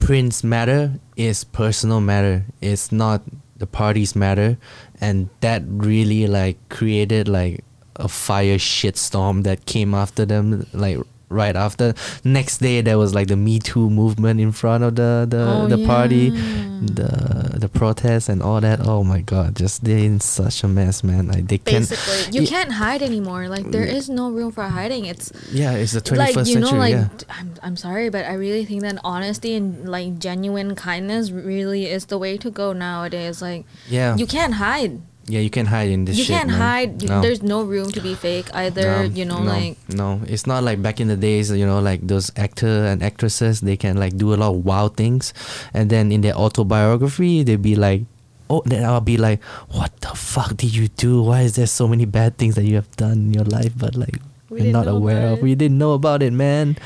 [0.00, 2.44] Prinn's matter is personal matter.
[2.60, 3.22] It's not
[3.56, 4.56] the party's matter,
[5.00, 7.64] and that really like created like
[7.96, 10.98] a fire shitstorm that came after them, like.
[11.30, 11.92] Right after,
[12.24, 15.66] next day there was like the Me Too movement in front of the the, Oh,
[15.68, 18.80] the party, the the protests and all that.
[18.86, 21.28] Oh my god, just they're in such a mess, man.
[21.28, 21.88] Like they can't.
[21.88, 22.48] Basically, you Yeah.
[22.50, 23.48] can't hide anymore.
[23.48, 23.92] Like there mm.
[23.92, 25.04] is no room for hiding.
[25.04, 26.94] It's Yeah, it's the twenty like first you know century.
[26.96, 27.36] like yeah.
[27.38, 32.06] I'm I'm sorry, but I really think that honesty and like genuine kindness really is
[32.06, 33.42] the way to go nowadays.
[33.42, 34.16] Like Yeah.
[34.16, 35.02] you can't hide.
[35.28, 36.18] Yeah, you can't hide in this shit.
[36.18, 36.36] you shit.
[36.36, 36.58] can't man.
[36.58, 37.08] hide.
[37.08, 37.20] No.
[37.20, 38.82] There's no room to be fake either.
[38.82, 41.50] No, you know, no, like no, it's not like back in the days.
[41.50, 44.96] You know, like those actor and actresses, they can like do a lot of wild
[44.96, 45.34] things,
[45.74, 48.02] and then in their autobiography, they'd be like,
[48.48, 51.22] "Oh," then I'll be like, "What the fuck did you do?
[51.22, 53.94] Why is there so many bad things that you have done in your life?" But
[53.94, 54.16] like.
[54.48, 55.42] We didn't not aware of.
[55.42, 56.78] We didn't know about it, man.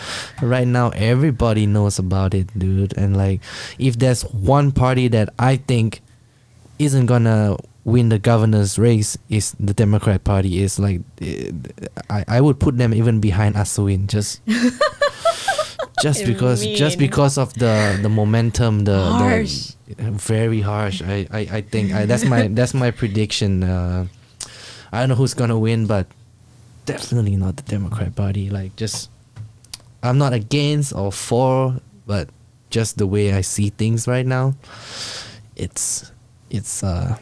[0.43, 2.91] Right now, everybody knows about it, dude.
[2.99, 3.39] And like,
[3.79, 6.03] if there's one party that I think
[6.81, 10.63] isn't gonna win the governor's race is the Democrat Party.
[10.63, 11.01] Is like
[12.11, 14.41] I, I would put them even behind Aswin just
[16.03, 19.75] just because just because of the the momentum the, Harsh.
[19.87, 21.03] the very harsh.
[21.03, 23.65] I, I, I think I, that's my that's my prediction.
[23.65, 24.07] Uh,
[24.93, 26.07] I don't know who's gonna win, but
[26.87, 28.51] definitely not the Democrat Party.
[28.51, 29.11] Like just
[30.03, 32.29] I'm not against or for, but
[32.71, 34.55] just the way I see things right now,
[35.57, 36.11] it's
[36.51, 37.19] it's uh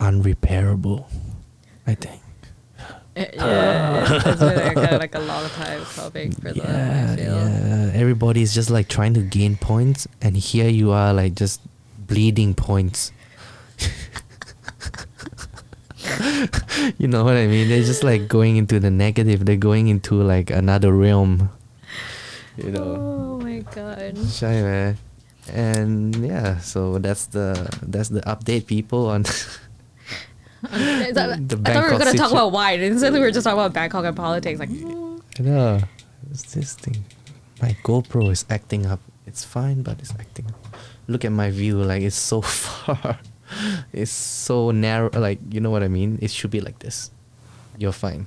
[0.00, 1.04] unrepairable.
[1.86, 2.20] I think.
[3.16, 6.56] Yeah, it's been kind of like a long time coming for them.
[6.56, 7.36] Yeah, I feel.
[7.36, 7.90] yeah.
[7.94, 11.60] Everybody's just like trying to gain points, and here you are like just
[11.96, 13.12] bleeding points.
[16.98, 17.68] you know what I mean?
[17.68, 19.46] They're just like going into the negative.
[19.46, 21.50] They're going into like another realm.
[22.56, 22.82] You know.
[22.82, 24.18] Oh my god.
[24.28, 24.98] Shy man.
[25.52, 29.24] And yeah, so that's the that's the update people on
[30.72, 32.80] I thought, I The thought we were gonna talk about wine.
[32.80, 34.58] Instead, we were just talking about Bangkok and politics.
[34.60, 35.80] Like, mm, I know.
[36.28, 37.04] What's this thing?
[37.62, 39.00] My GoPro is acting up.
[39.26, 40.76] It's fine, but it's acting up.
[41.06, 43.18] Look at my view, like it's so far.
[43.92, 45.10] it's so narrow.
[45.12, 46.18] Like you know what I mean?
[46.22, 47.10] It should be like this.
[47.78, 48.26] You're fine.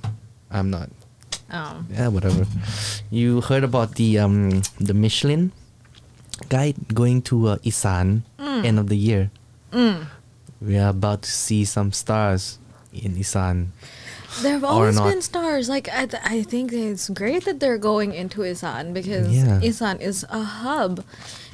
[0.50, 0.90] I'm not.
[1.52, 2.46] oh, Yeah, whatever.
[3.10, 5.52] You heard about the um the Michelin
[6.48, 8.64] guide going to uh, Isan Mm.
[8.64, 9.30] end of the year.
[10.60, 12.58] We are about to see some stars
[12.92, 13.72] in Isan.
[14.42, 15.68] There have always been stars.
[15.68, 19.60] Like I, th- I think it's great that they're going into Isan because Yeah.
[19.62, 21.02] Isan is a hub,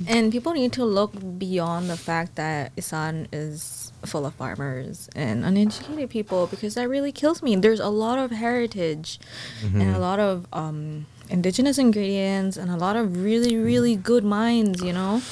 [0.06, 5.44] and people need to look beyond the fact that Isan is full of farmers and
[5.44, 7.56] uneducated people because that really kills me.
[7.56, 9.18] There's a lot of heritage
[9.62, 9.80] Mm-hmm.
[9.80, 14.82] and a lot of um, indigenous ingredients and a lot of really really good minds.
[14.82, 15.22] You know.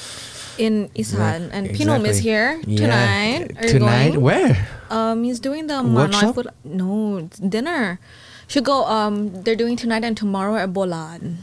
[0.57, 2.21] In Isan and Pinom is Exactly.
[2.21, 2.77] here Yeah.
[2.77, 3.51] tonight.
[3.57, 4.21] Are you Tonight, going?
[4.21, 4.67] where?
[4.89, 6.35] Um, he's doing the Workshop?
[6.35, 6.47] Food.
[6.63, 7.97] No, it's dinner.
[8.47, 8.85] Should go.
[8.85, 11.39] Um, they're doing tonight and tomorrow at Bolan.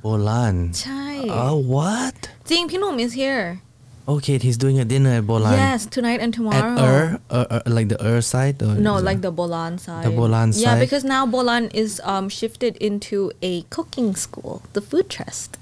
[0.00, 0.72] Bolan.
[0.72, 1.26] Chai.
[1.28, 2.30] Oh, what?
[2.46, 3.60] Jing Pinom is here.
[4.08, 5.52] Okay, he's doing a dinner at Bolan.
[5.52, 6.56] Yes, tonight and tomorrow.
[6.56, 8.62] At Ur, uh, uh, like the Ur side?
[8.62, 10.06] Or No, like the Bolan side.
[10.06, 10.62] The Bolan side.
[10.62, 15.58] Yeah, because now Bolan is um shifted into a cooking school, the food trust.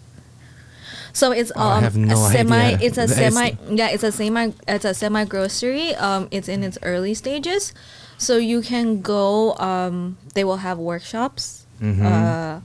[1.17, 2.77] So it's Oh, um have no a semi.
[2.77, 2.87] idea.
[2.87, 3.57] It's a That semi.
[3.73, 4.53] Yeah, it's a semi.
[4.69, 5.95] It's a semi grocery.
[5.97, 7.73] Um, it's in its early stages,
[8.21, 9.57] so you can go.
[9.57, 11.65] Um, they will have workshops.
[11.81, 12.05] Mm-hmm.
[12.05, 12.61] Uh,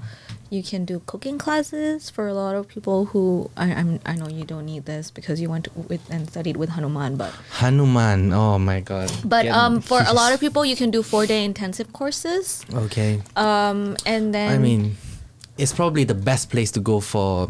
[0.52, 4.04] you can do cooking classes for a lot of people who I, I'm.
[4.06, 7.32] I know you don't need this because you went with and studied with Hanuman, but
[7.64, 8.34] Hanuman.
[8.36, 9.08] Oh my god.
[9.24, 12.66] but Get- um, for a lot of people, you can do four day intensive courses.
[12.68, 13.24] Okay.
[13.40, 14.98] Um, and then I mean,
[15.58, 17.48] it's probably the best place to go for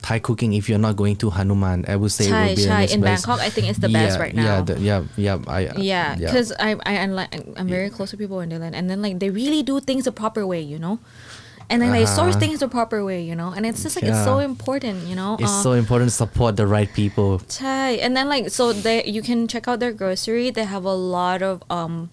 [0.00, 1.84] Thai cooking if you're not going to Hanuman.
[1.88, 3.26] I would say it would be the next in best.
[3.26, 4.44] Bangkok, I think it's the best Yeah, right now.
[4.44, 5.38] Yeah, the, yeah, yeah.
[5.46, 8.74] I, uh, yeah, because I I am like I'm very close to people in Dylan,
[8.74, 11.00] and then like they really do things the proper way, you know,
[11.70, 12.40] and then they source Uh-huh.
[12.40, 14.46] things the proper way, you know, and it's just like it's so Yeah.
[14.52, 15.36] important, you know.
[15.38, 17.40] it's uh, so important to support the right people.
[17.48, 17.92] Chai.
[18.04, 20.50] And then like so they you can check out their grocery.
[20.50, 22.08] They have a lot of um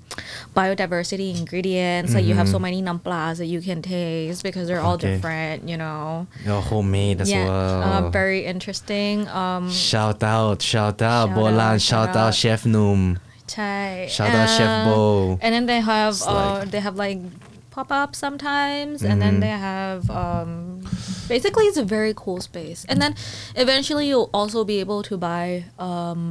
[0.56, 2.14] biodiversity ingredients.
[2.14, 5.06] Like you have so many namplas that you can taste because they're all Mm-hmm.
[5.08, 5.16] Okay.
[5.16, 6.28] different, you know.
[6.46, 7.46] Your homemade as yeah.
[7.46, 7.84] well.
[7.84, 9.28] Uh, very interesting.
[9.30, 12.36] Um shout out, shout out, Shout Bolan, out, shout, shout out, out.
[12.36, 13.18] Chef Noom.
[13.48, 14.08] chai.
[14.10, 15.40] Shout out Chef Uh, Bo.
[15.42, 17.20] And then they have It's uh like- they have like
[17.76, 19.42] pop up sometimes and then Mhm.
[19.46, 20.80] they have um
[21.28, 22.86] basically it's a very cool space.
[22.88, 23.16] And then
[23.56, 26.22] eventually you'll also be able to buy um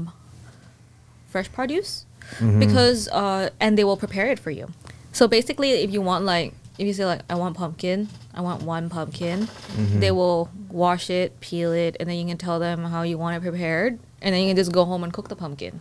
[1.33, 2.07] fresh produce
[2.41, 2.59] Mhm.
[2.65, 4.67] because uh and they will prepare it for you
[5.13, 8.63] so basically if you want like if you say like i want pumpkin i want
[8.63, 9.39] one pumpkin
[9.77, 10.01] Mhm.
[10.01, 13.37] they will wash it peel it and then you can tell them how you want
[13.37, 15.81] it prepared and then you can just go home and cook the pumpkin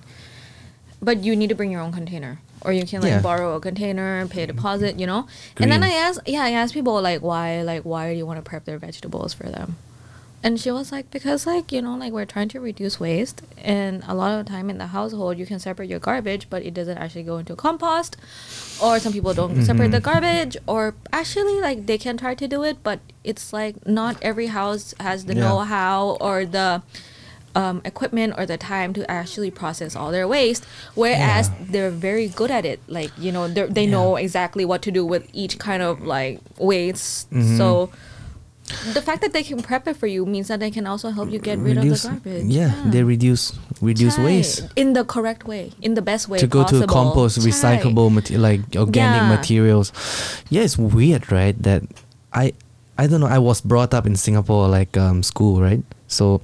[1.02, 3.22] but you need to bring your own container or you can like Yeah.
[3.22, 6.00] borrow a container and pay a deposit you know and then i Green.
[6.02, 8.78] asked yeah i asked people like why like why do you want to prep their
[8.78, 9.76] vegetables for them
[10.46, 14.04] and she was like, because like, you know, like we're trying to reduce waste and
[14.06, 16.74] a lot of the time in the household you can separate your garbage, but it
[16.74, 18.18] doesn't actually go into compost.
[18.84, 19.64] Or some people don't mm-hmm.
[19.64, 23.88] separate the garbage or actually like they can try to do it, but it's like
[23.88, 25.48] not every house has the Yeah.
[25.48, 26.82] know how or the
[27.56, 30.66] um, equipment or the time to actually process all their waste.
[30.96, 31.66] Whereas Yeah.
[31.70, 32.80] they're very good at it.
[32.88, 37.30] Like, you know, they know exactly what to do with each kind of like waste.
[37.32, 37.58] Mhm.
[37.58, 37.90] So
[38.94, 41.30] the fact that they can prep it for you means that they can also help
[41.30, 42.46] you get rid reduce, of the garbage.
[42.46, 43.52] Yeah, they reduce
[43.82, 44.24] reduce Chai.
[44.26, 44.64] waste.
[44.76, 46.82] in the correct way, in the best way to go possible.
[46.82, 47.50] to compost, Chai.
[47.50, 48.08] recyclable,
[48.40, 49.30] like organic Yeah.
[49.36, 49.92] materials.
[50.50, 51.62] Yeah, it's weird, right?
[51.62, 51.84] That
[52.34, 52.54] I
[52.98, 53.28] I don't know.
[53.28, 55.84] I was brought up in Singapore, like um, school, right?
[56.08, 56.42] So,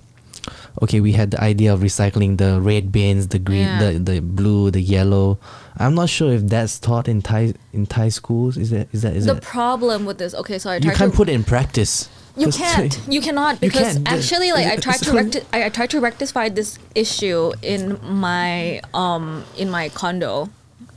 [0.82, 3.80] okay, we had the idea of recycling the red bins, the green, Yeah.
[3.94, 5.38] the the blue, the yellow.
[5.78, 8.58] I'm not sure if that's taught in Thai in Thai schools.
[8.58, 9.44] Is that is that is The it?
[9.44, 11.18] problem with this, okay, so I You can't to.
[11.18, 12.10] put it in practice.
[12.38, 12.98] You can't.
[13.10, 14.08] You cannot You because can't.
[14.08, 18.80] Actually, like I tried to recti- I, I tried to rectify this issue in my
[18.94, 20.50] um in my condo.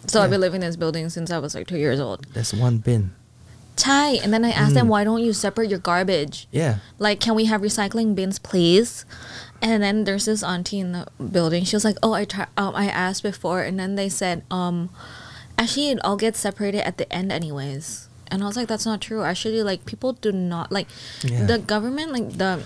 [0.07, 2.27] So I've been living in this building since I was like two years old.
[2.35, 3.13] That's one bin.
[3.77, 4.75] Chai, and then I asked Mm.
[4.75, 6.47] them, why don't you separate your garbage?
[6.51, 6.79] Yeah.
[6.99, 9.05] like can we have recycling bins please
[9.61, 12.75] and then there's this auntie in the building she was like oh i try um,
[12.75, 14.91] i asked before and then they said um
[15.59, 19.01] actually it all gets separated at the end anyways and i was like that's not
[19.01, 20.87] true actually like people do not like
[21.25, 21.47] Yeah.
[21.47, 22.63] the government like the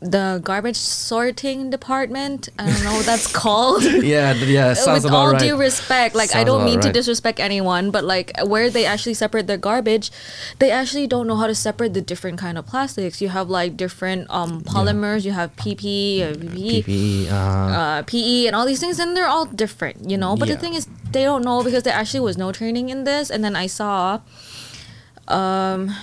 [0.00, 3.82] the garbage sorting department i don't know what that's called
[4.16, 4.34] Yeah.
[4.34, 4.74] Yeah.
[4.74, 5.40] Sounds with about all right.
[5.40, 9.46] due respect, like I don't mean to disrespect anyone, but like where they actually separate
[9.46, 10.10] their garbage,
[10.58, 13.20] they actually don't know how to separate the different kind of plastics.
[13.22, 15.24] You have like different um polymers.
[15.24, 16.20] You have PP,
[16.84, 20.36] PP, Uh, uh, PE, and all these things, and they're all different, you know.
[20.36, 23.30] But the thing is, they don't know because there actually was no training in this.
[23.30, 24.20] And then I saw,
[25.28, 25.94] um,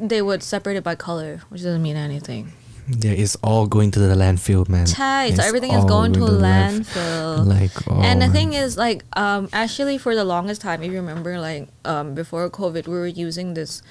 [0.00, 2.52] they would separate it by color, which doesn't mean anything.
[2.88, 4.86] Yeah, it's all going to the landfill, man.
[4.86, 7.46] Chai, so everything is all going to a the landf- landfill.
[7.46, 8.32] Like, oh and the man.
[8.32, 12.48] thing is, like, um, actually, for the longest time, if you remember, like, um, before
[12.48, 13.82] COVID, we were using this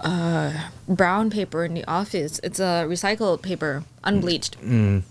[0.00, 2.40] uh, brown paper in the office.
[2.42, 4.60] It's a recycled paper, unbleached.
[4.62, 5.02] Mm.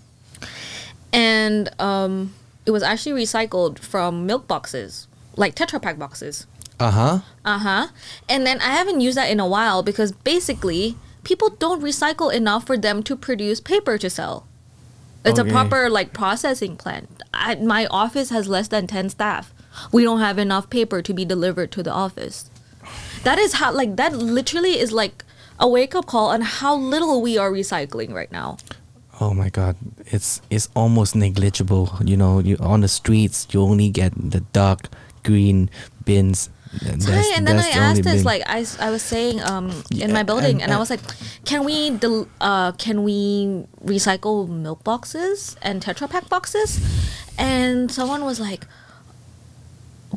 [1.12, 5.06] And um, it was actually recycled from milk boxes,
[5.36, 6.46] like Tetra Pak boxes.
[6.78, 7.18] Uh huh.
[7.44, 7.86] Uh huh.
[8.28, 10.96] And then I haven't used that in a while because basically
[11.26, 14.46] people don't recycle enough for them to produce paper to sell.
[15.24, 15.50] It's Okay.
[15.50, 17.08] a proper like processing plant.
[17.34, 19.52] I, my office has less than 10 staff.
[19.90, 22.48] We don't have enough paper to be delivered to the office.
[23.24, 25.24] That is how like that literally is like
[25.58, 28.56] a wake up call on how little we are recycling right now.
[29.20, 29.74] Oh my God,
[30.14, 31.90] it's it's almost negligible.
[32.04, 34.80] You know, you on the streets, you only get the dark
[35.24, 35.70] green
[36.04, 36.50] bins.
[36.82, 37.06] That's-
[37.36, 40.62] and then I the asked this like I was saying um in my building, and-
[40.64, 41.00] and, I was like,
[41.44, 46.80] can we del- uh can we recycle milk boxes and Tetra Pak boxes?
[47.38, 48.66] And someone was like,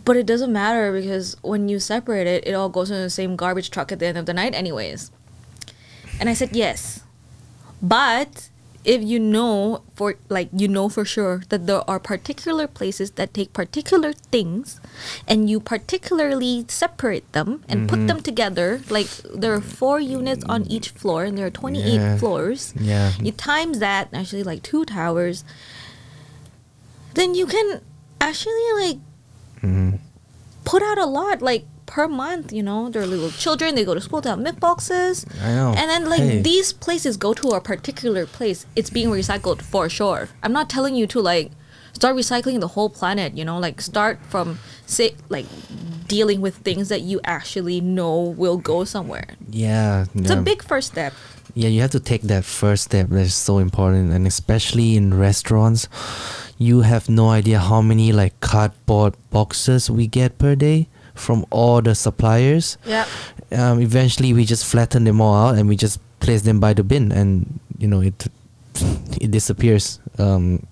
[0.06, 3.36] but it doesn't matter because when you separate it, it all goes in the same
[3.36, 5.12] garbage truck at the end of the night, anyways.
[6.20, 7.02] And I said yes,
[7.82, 8.50] but
[8.86, 13.34] if you know for like you know for sure that there are particular places that
[13.34, 14.80] take particular things
[15.28, 20.64] and you particularly separate them and put them together like there are four units on
[20.72, 22.18] each floor and there are 28 Yeah.
[22.18, 23.12] floors Yeah.
[23.20, 25.44] you times that actually like two towers
[27.16, 27.82] then you can
[28.22, 28.98] actually like
[29.62, 30.00] Mhm.
[30.64, 33.96] put out a lot like per month you know there are little children they go
[33.96, 35.70] to school to have milk boxes I know.
[35.76, 36.42] and then like Hey.
[36.42, 40.94] these places go to a particular place it's being recycled for sure i'm not telling
[40.96, 41.50] you to like
[41.94, 45.48] start recycling the whole planet you know like start from say like
[46.08, 50.38] dealing with things that you actually know will go somewhere Yeah, it's yeah.
[50.40, 51.14] a big first step
[51.56, 55.88] yeah you have to take that first step that's so important and especially in restaurants
[56.60, 60.88] you have no idea how many like cardboard boxes we get per day
[61.20, 62.78] from all the suppliers.
[62.86, 63.06] Yeah.
[63.52, 66.84] Um, eventually we just flatten them all out and we just place them by the
[66.84, 68.28] bin and you know it
[69.22, 70.00] it disappears.
[70.18, 70.66] Um,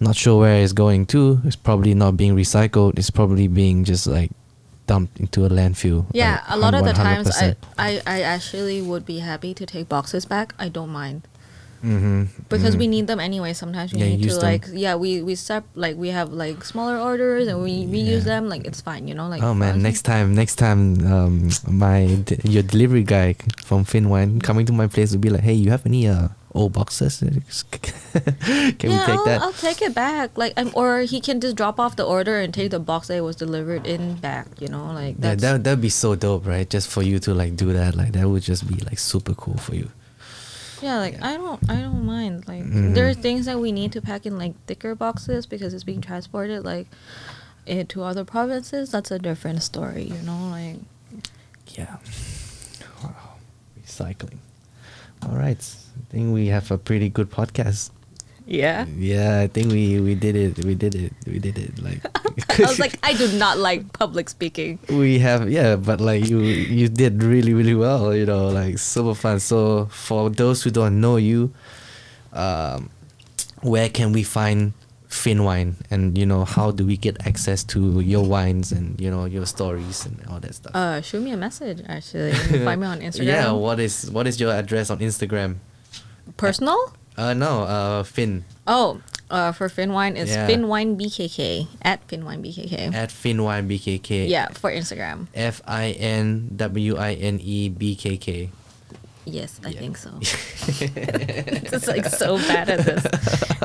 [0.00, 1.40] not sure where it's going to.
[1.44, 2.98] It's probably not being recycled.
[2.98, 4.30] It's probably being just like
[4.86, 8.82] dumped into a landfill yeah like, a lot of the times I, I i actually
[8.82, 10.52] would be happy to take boxes back.
[10.58, 11.22] I don't mind
[11.82, 12.78] Mhm, because mhm.
[12.78, 14.44] we need them anyway sometimes we Yeah, need to use them.
[14.52, 18.36] like yeah we we step like we have like smaller orders and we reuse Yeah.
[18.36, 22.20] them like it's fine you know like oh man next time next time um my
[22.28, 23.32] d- your delivery guy
[23.64, 26.72] from finwine coming to my place will be like hey you have any uh old
[26.74, 27.22] boxes
[27.72, 31.56] can we take I'll, that I'll take it back like um, or he can just
[31.56, 34.68] drop off the order and take the box that it was delivered in back you
[34.68, 36.68] know like yeah, that that'd be so dope, right?
[36.68, 39.56] Just for you to like do that, like that would just be like super cool
[39.58, 39.90] for you.
[40.82, 42.94] Yeah like i don't i don't mind like Mhm.
[42.94, 46.00] there are things that we need to pack in like thicker boxes because it's being
[46.00, 46.86] transported like
[47.66, 50.76] eh, to other provinces that's a different story you know like
[51.76, 51.96] Yeah.
[53.02, 53.38] Wow.
[53.80, 54.38] Recycling.
[55.22, 55.56] All right.
[55.58, 57.90] I think we have a pretty good podcast.
[58.50, 60.58] Yeah Yeah, I think we we did it.
[60.66, 61.14] We did it.
[61.24, 61.78] We did it.
[61.78, 62.02] Like
[62.58, 66.42] i was like i do not like public speaking we have yeah, but like you
[66.42, 68.10] you did really really well.
[68.14, 69.38] You know, like super fun.
[69.38, 71.54] So for those who don't know you,
[72.34, 72.90] um,
[73.62, 74.72] where can we find
[75.06, 79.10] Fin Wine, and you know how do we get access to your wines and you
[79.10, 80.74] know your stories and all that stuff?
[80.74, 81.82] Uh, shoot me a message.
[81.86, 82.32] Actually,
[82.66, 83.26] find me on Instagram.
[83.26, 85.58] Yeah, what is what is your address on Instagram?
[86.36, 86.94] Personal?
[87.16, 89.00] Uh no, uh Fin Oh,
[89.30, 90.46] uh, for Fin Wine, is Yeah.
[90.48, 92.94] Finwine BKK at Fin Wine BKK.
[92.94, 94.28] at Fin Wine BKK.
[94.28, 95.26] yeah, for Instagram.
[95.34, 98.50] F I N W I N E B K K.
[99.26, 99.80] Yes, I Yeah.
[99.80, 100.10] think so.
[100.20, 103.04] it's like so bad at this.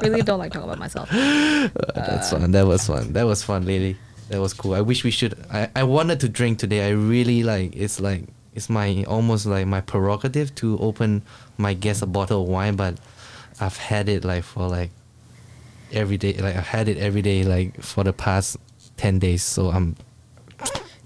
[0.02, 1.10] Really don't like talking about myself.
[1.96, 2.52] That's fun.
[2.52, 3.14] That was fun.
[3.14, 3.98] That was fun, lady.
[4.30, 4.74] That was cool.
[4.74, 5.34] I wish we should.
[5.52, 6.88] I, I wanted to drink today.
[6.88, 7.76] I really like.
[7.76, 11.22] It's like it's my almost like my prerogative to open
[11.58, 12.98] my guest a bottle of wine, but
[13.60, 14.92] I've had it like for like
[15.92, 16.34] every day.
[16.34, 18.58] Like I've had it every day like for the past
[18.98, 19.44] ten days.
[19.44, 19.96] So I'm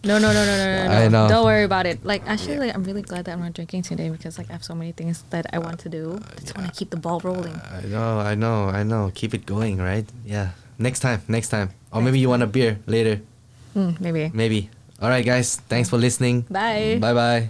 [0.04, 0.95] No, no, no, no, no, no, no.
[0.95, 1.28] I know.
[1.28, 2.06] Don't worry about it.
[2.06, 4.64] Like actually, like, I'm really glad that I'm not drinking today because like I have
[4.64, 6.20] so many things that I want to do.
[6.39, 7.60] Just want to keep the ball rolling.
[7.72, 9.12] I know, I know, I know.
[9.14, 10.06] Keep it going, right?
[10.26, 10.52] Yeah.
[10.78, 11.76] Next time, next time.
[11.91, 13.20] Or Next maybe you want a beer later.
[13.74, 14.32] Hmm, maybe.
[14.34, 14.70] Maybe.
[15.02, 15.58] All right, guys.
[15.68, 16.47] Thanks for listening.
[16.50, 16.97] Bye.
[17.02, 17.50] Bye bye.